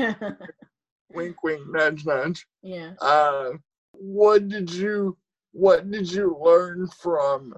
wink 1.13 1.43
wink 1.43 1.62
nudge 1.69 2.06
nudge 2.06 2.46
yeah. 2.62 2.93
uh, 3.02 3.52
what 3.91 4.48
did 4.48 4.72
you 4.72 5.17
what 5.52 5.89
did 5.91 6.12
you 6.12 6.36
learn 6.41 6.88
from 7.00 7.54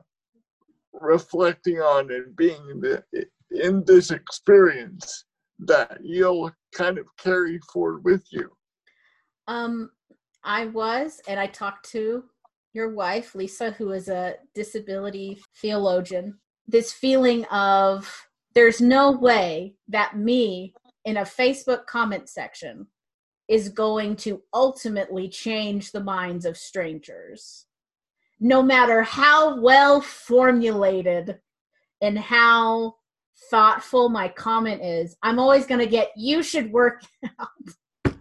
reflecting 1.01 1.79
on 1.79 2.11
and 2.11 2.35
being 2.35 2.81
the, 2.81 3.03
in 3.51 3.83
this 3.85 4.11
experience 4.11 5.25
that 5.59 5.99
you'll 6.03 6.51
kind 6.73 6.97
of 6.97 7.05
carry 7.17 7.59
forward 7.71 8.03
with 8.03 8.23
you? 8.31 8.49
Um, 9.47 9.91
I 10.43 10.65
was, 10.67 11.21
and 11.27 11.39
I 11.39 11.47
talked 11.47 11.89
to 11.91 12.23
your 12.73 12.89
wife, 12.89 13.35
Lisa, 13.35 13.71
who 13.71 13.91
is 13.91 14.09
a 14.09 14.35
disability 14.53 15.41
theologian. 15.61 16.37
this 16.67 16.91
feeling 16.91 17.45
of 17.45 18.27
there's 18.53 18.81
no 18.81 19.11
way 19.11 19.75
that 19.87 20.17
me 20.17 20.73
in 21.05 21.17
a 21.17 21.21
Facebook 21.21 21.85
comment 21.85 22.27
section 22.27 22.87
is 23.47 23.69
going 23.69 24.15
to 24.15 24.41
ultimately 24.53 25.29
change 25.29 25.91
the 25.91 26.03
minds 26.03 26.45
of 26.45 26.57
strangers. 26.57 27.67
No 28.39 28.61
matter 28.61 29.01
how 29.01 29.59
well 29.59 30.01
formulated 30.01 31.39
and 32.01 32.17
how 32.19 32.95
thoughtful 33.49 34.09
my 34.09 34.27
comment 34.27 34.81
is, 34.81 35.15
I'm 35.23 35.39
always 35.39 35.65
going 35.65 35.79
to 35.79 35.87
get, 35.87 36.11
you 36.15 36.43
should 36.43 36.71
work 36.71 37.01
out. 37.39 38.13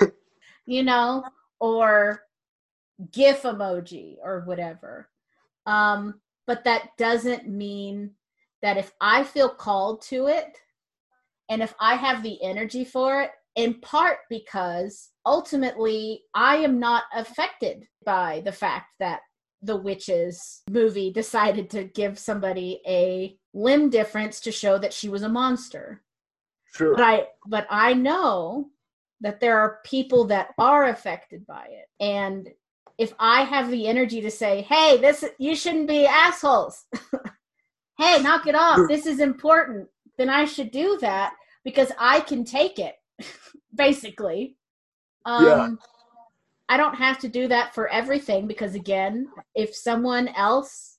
you 0.66 0.82
know, 0.82 1.24
or 1.60 2.22
GIF 3.12 3.42
emoji 3.42 4.16
or 4.22 4.42
whatever. 4.46 5.08
Um, 5.66 6.20
but 6.46 6.64
that 6.64 6.96
doesn't 6.98 7.48
mean 7.48 8.10
that 8.62 8.76
if 8.76 8.92
I 9.00 9.24
feel 9.24 9.48
called 9.48 10.02
to 10.02 10.26
it 10.26 10.58
and 11.48 11.62
if 11.62 11.74
I 11.80 11.96
have 11.96 12.22
the 12.22 12.42
energy 12.42 12.84
for 12.84 13.22
it, 13.22 13.30
in 13.56 13.80
part 13.80 14.18
because 14.28 15.10
ultimately 15.26 16.22
I 16.34 16.56
am 16.56 16.78
not 16.78 17.04
affected 17.14 17.86
by 18.04 18.42
the 18.44 18.52
fact 18.52 18.88
that 18.98 19.20
the 19.62 19.76
witches 19.76 20.62
movie 20.68 21.12
decided 21.14 21.70
to 21.70 21.84
give 21.84 22.18
somebody 22.18 22.80
a 22.86 23.36
limb 23.52 23.90
difference 23.90 24.40
to 24.40 24.52
show 24.52 24.78
that 24.78 24.92
she 24.92 25.08
was 25.08 25.22
a 25.22 25.28
monster. 25.28 26.02
Sure. 26.74 26.96
But 26.96 27.04
I 27.04 27.26
but 27.46 27.66
I 27.70 27.94
know 27.94 28.70
that 29.20 29.40
there 29.40 29.58
are 29.58 29.80
people 29.84 30.24
that 30.24 30.48
are 30.58 30.88
affected 30.88 31.46
by 31.46 31.66
it. 31.70 31.86
And 32.00 32.50
if 32.98 33.14
I 33.18 33.42
have 33.42 33.70
the 33.70 33.86
energy 33.86 34.20
to 34.20 34.30
say, 34.30 34.62
"Hey, 34.62 34.98
this 34.98 35.24
you 35.38 35.54
shouldn't 35.54 35.88
be 35.88 36.06
assholes." 36.06 36.84
hey, 37.98 38.20
knock 38.22 38.46
it 38.46 38.54
off. 38.56 38.88
This 38.88 39.06
is 39.06 39.20
important. 39.20 39.88
Then 40.18 40.28
I 40.28 40.44
should 40.44 40.70
do 40.70 40.98
that 41.00 41.34
because 41.64 41.90
I 41.98 42.20
can 42.20 42.44
take 42.44 42.78
it. 42.78 42.96
basically. 43.74 44.56
Um, 45.24 45.44
yeah. 45.44 45.70
I 46.68 46.76
don't 46.76 46.94
have 46.94 47.18
to 47.20 47.28
do 47.28 47.46
that 47.48 47.74
for 47.74 47.88
everything 47.88 48.46
because, 48.46 48.74
again, 48.74 49.28
if 49.54 49.74
someone 49.74 50.28
else 50.28 50.98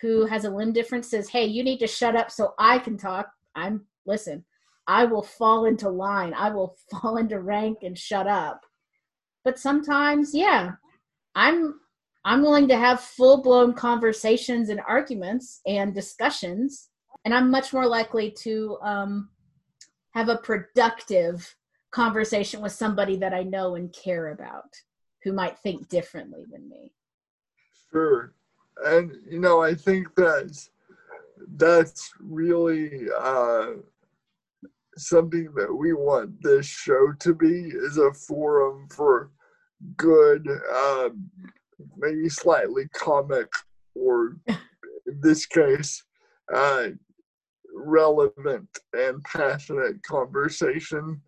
who 0.00 0.26
has 0.26 0.44
a 0.44 0.50
limb 0.50 0.72
difference 0.72 1.10
says, 1.10 1.28
"Hey, 1.28 1.46
you 1.46 1.64
need 1.64 1.78
to 1.78 1.86
shut 1.86 2.14
up 2.14 2.30
so 2.30 2.54
I 2.58 2.78
can 2.78 2.96
talk," 2.96 3.30
I'm 3.54 3.86
listen. 4.06 4.44
I 4.86 5.04
will 5.04 5.22
fall 5.22 5.66
into 5.66 5.88
line. 5.88 6.34
I 6.34 6.50
will 6.50 6.76
fall 6.90 7.16
into 7.18 7.40
rank 7.40 7.78
and 7.82 7.96
shut 7.96 8.26
up. 8.26 8.60
But 9.44 9.58
sometimes, 9.58 10.34
yeah, 10.34 10.72
I'm 11.34 11.80
I'm 12.24 12.42
willing 12.42 12.68
to 12.68 12.76
have 12.76 13.00
full 13.00 13.42
blown 13.42 13.72
conversations 13.72 14.68
and 14.68 14.80
arguments 14.86 15.60
and 15.66 15.94
discussions, 15.94 16.90
and 17.24 17.32
I'm 17.32 17.50
much 17.50 17.72
more 17.72 17.86
likely 17.86 18.30
to 18.42 18.78
um, 18.82 19.30
have 20.12 20.28
a 20.28 20.38
productive 20.38 21.54
conversation 21.90 22.60
with 22.60 22.72
somebody 22.72 23.16
that 23.16 23.32
I 23.32 23.42
know 23.42 23.74
and 23.74 23.92
care 23.92 24.28
about 24.28 24.74
who 25.22 25.32
might 25.32 25.58
think 25.58 25.88
differently 25.88 26.44
than 26.50 26.68
me. 26.68 26.92
Sure. 27.90 28.32
And 28.84 29.12
you 29.28 29.40
know, 29.40 29.62
I 29.62 29.74
think 29.74 30.08
that's 30.14 30.70
that's 31.56 32.10
really 32.20 33.06
uh, 33.18 33.72
something 34.96 35.52
that 35.56 35.72
we 35.72 35.92
want 35.92 36.42
this 36.42 36.66
show 36.66 37.12
to 37.20 37.34
be 37.34 37.72
is 37.74 37.98
a 37.98 38.12
forum 38.12 38.88
for 38.90 39.30
good, 39.96 40.46
uh, 40.72 41.08
maybe 41.96 42.28
slightly 42.28 42.88
comic, 42.92 43.48
or 43.94 44.36
in 44.48 45.20
this 45.20 45.46
case, 45.46 46.04
uh, 46.52 46.88
relevant 47.78 48.68
and 48.92 49.22
passionate 49.24 50.02
conversation 50.02 51.20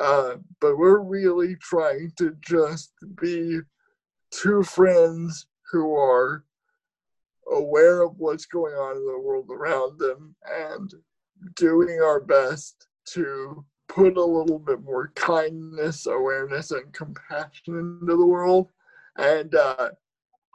uh, 0.00 0.36
but 0.60 0.76
we're 0.76 1.00
really 1.00 1.56
trying 1.56 2.12
to 2.18 2.36
just 2.40 2.92
be 3.20 3.60
two 4.30 4.62
friends 4.62 5.46
who 5.70 5.94
are 5.94 6.44
aware 7.52 8.02
of 8.02 8.18
what's 8.18 8.46
going 8.46 8.74
on 8.74 8.96
in 8.96 9.06
the 9.06 9.18
world 9.18 9.48
around 9.50 9.98
them 9.98 10.34
and 10.46 10.92
doing 11.54 12.00
our 12.02 12.20
best 12.20 12.88
to 13.06 13.64
put 13.88 14.16
a 14.16 14.24
little 14.24 14.58
bit 14.58 14.82
more 14.82 15.12
kindness, 15.14 16.06
awareness, 16.06 16.72
and 16.72 16.92
compassion 16.92 17.98
into 18.00 18.16
the 18.16 18.26
world. 18.26 18.68
And 19.16 19.54
uh, 19.54 19.90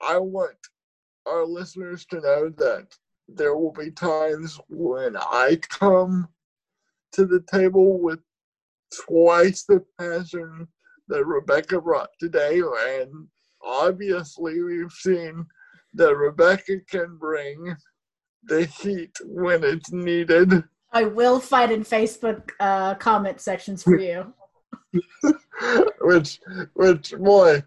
I 0.06 0.18
want 0.18 0.58
our 1.26 1.46
listeners 1.46 2.06
to 2.08 2.20
know 2.20 2.50
that 2.58 2.96
there 3.36 3.56
will 3.56 3.72
be 3.72 3.92
times 3.92 4.60
when 4.70 5.16
I 5.18 5.58
come 5.70 6.28
to 7.14 7.26
the 7.26 7.44
table 7.52 8.00
with 8.00 8.20
twice 9.06 9.64
the 9.64 9.84
passion 10.00 10.68
that 11.08 11.26
Rebecca 11.26 11.82
brought 11.82 12.10
today. 12.20 12.62
And 13.00 13.28
obviously, 13.64 14.62
we've 14.62 14.92
seen 14.92 15.46
that 15.94 16.16
Rebecca 16.16 16.80
can 16.90 17.18
bring 17.18 17.76
the 18.44 18.66
heat 18.66 19.16
when 19.26 19.64
it's 19.64 19.92
needed. 19.92 20.64
I 20.94 21.04
will 21.04 21.40
fight 21.40 21.72
in 21.72 21.84
Facebook 21.84 22.52
uh, 22.60 22.96
comment 22.96 23.40
sections 23.40 23.84
for 23.84 23.98
you. 24.00 24.34
which, 26.02 26.40
which, 26.74 27.14
boy, 27.18 27.64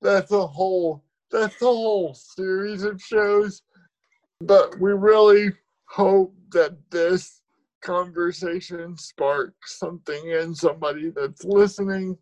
that's 0.00 0.32
a 0.32 0.46
whole 0.46 1.02
that's 1.30 1.62
a 1.62 1.66
whole 1.66 2.14
series 2.14 2.82
of 2.84 3.00
shows. 3.00 3.62
But 4.46 4.78
we 4.80 4.92
really 4.92 5.52
hope 5.84 6.34
that 6.50 6.76
this 6.90 7.42
conversation 7.80 8.96
sparks 8.96 9.78
something 9.78 10.30
in 10.30 10.54
somebody 10.54 11.10
that's 11.10 11.44
listening. 11.44 12.16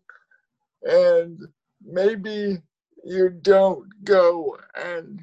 And 0.83 1.39
maybe 1.83 2.61
you 3.03 3.29
don't 3.41 3.87
go 4.03 4.57
and 4.75 5.19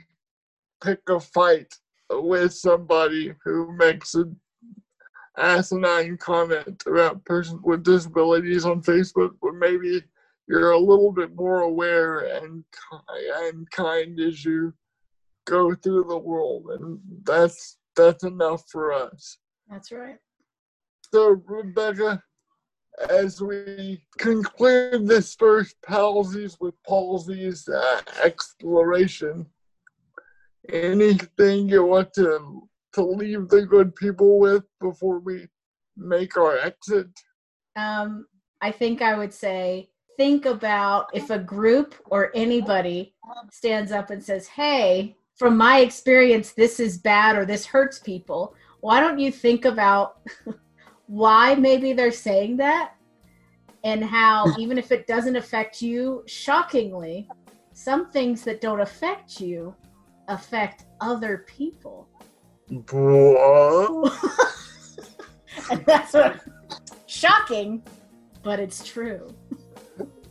pick 0.83 1.01
a 1.09 1.21
fight 1.21 1.73
with 2.11 2.53
somebody 2.53 3.35
who 3.45 3.73
makes 3.77 4.15
an 4.15 4.37
asinine 5.37 6.17
comment 6.17 6.83
about 6.87 7.25
persons 7.25 7.61
with 7.63 7.85
disabilities 7.85 8.65
on 8.65 8.83
Facebook, 8.83 9.31
but 9.41 9.55
maybe 9.55 10.03
you're 10.49 10.73
a 10.73 10.79
little 10.79 11.13
bit 11.13 11.35
more 11.37 11.61
aware 11.61 12.21
and 12.39 12.65
and 13.43 13.71
kind 13.71 14.19
as 14.19 14.45
you 14.45 14.73
go 15.49 15.75
through 15.75 16.05
the 16.09 16.19
world, 16.19 16.67
and 16.79 17.01
that's 17.25 17.79
that's 17.97 18.25
enough 18.25 18.65
for 18.71 18.93
us. 18.93 19.39
That's 19.69 19.91
right. 19.91 20.19
So, 21.13 21.43
Rebecca, 21.47 22.23
as 23.09 23.41
we 23.41 24.03
conclude 24.19 25.07
this 25.07 25.35
first 25.35 25.77
Palsies 25.87 26.57
with 26.61 26.75
Palsies 26.89 27.69
uh, 27.69 28.03
exploration, 28.23 29.47
anything 30.69 31.69
you 31.69 31.85
want 31.85 32.13
to, 32.15 32.69
to 32.95 33.03
leave 33.03 33.49
the 33.49 33.63
good 33.63 33.95
people 33.97 34.39
with 34.39 34.65
before 34.81 35.19
we 35.19 35.49
make 35.97 36.37
our 36.37 36.59
exit? 36.59 37.09
Um, 37.77 38.27
I 38.61 38.71
think 38.71 39.01
I 39.03 39.17
would 39.17 39.33
say 39.33 39.89
think 40.17 40.45
about 40.45 41.09
if 41.15 41.31
a 41.31 41.39
group 41.39 41.95
or 42.07 42.33
anybody 42.35 43.15
stands 43.51 43.93
up 43.93 44.11
and 44.11 44.23
says, 44.23 44.49
Hey, 44.49 45.17
from 45.38 45.57
my 45.57 45.79
experience, 45.81 46.53
this 46.53 46.81
is 46.81 46.98
bad 46.98 47.37
or 47.37 47.46
this 47.46 47.64
hurts 47.64 48.01
people. 48.01 48.55
Why 48.81 49.01
don't 49.01 49.18
you 49.18 49.31
think 49.31 49.64
about 49.64 50.20
why 51.07 51.55
maybe 51.55 51.92
they're 51.92 52.12
saying 52.12 52.57
that? 52.59 52.94
And 53.85 54.05
how 54.05 54.48
hmm. 54.48 54.61
even 54.61 54.77
if 54.77 54.90
it 54.90 55.07
doesn't 55.07 55.37
affect 55.37 55.81
you 55.81 56.24
shockingly 56.27 57.29
some 57.73 58.10
things 58.10 58.42
that 58.42 58.60
don't 58.60 58.81
affect 58.81 59.40
you 59.40 59.75
affect 60.27 60.85
other 61.00 61.46
people. 61.46 62.08
And 65.71 65.85
that's 65.85 66.15
what 66.15 66.40
shocking 67.06 67.83
but 68.42 68.60
it's 68.60 68.87
true. 68.87 69.29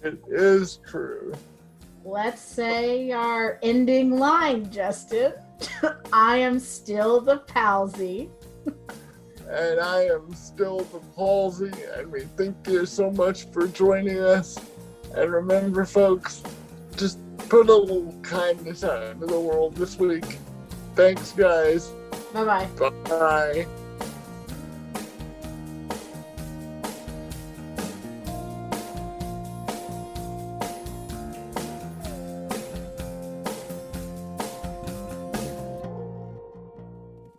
It 0.03 0.19
is 0.29 0.79
true 0.87 1.33
let's 2.07 2.41
say 2.41 3.11
our 3.11 3.59
ending 3.61 4.17
line 4.17 4.69
justin 4.71 5.33
i 6.13 6.37
am 6.37 6.57
still 6.57 7.19
the 7.19 7.39
palsy 7.39 8.29
and 9.49 9.79
I 9.79 10.03
am 10.03 10.33
still 10.33 10.79
the 10.79 10.99
palsy, 11.15 11.71
and 11.95 12.11
we 12.11 12.23
thank 12.35 12.67
you 12.67 12.85
so 12.85 13.11
much 13.11 13.45
for 13.51 13.67
joining 13.67 14.19
us. 14.19 14.59
And 15.15 15.31
remember, 15.31 15.85
folks, 15.85 16.43
just 16.97 17.17
put 17.49 17.69
a 17.69 17.75
little 17.75 18.13
kindness 18.23 18.83
out 18.83 19.03
into 19.03 19.25
the 19.25 19.39
world 19.39 19.75
this 19.75 19.97
week. 19.97 20.37
Thanks, 20.95 21.31
guys. 21.31 21.93
Bye-bye. 22.33 22.67
Bye. 23.07 23.67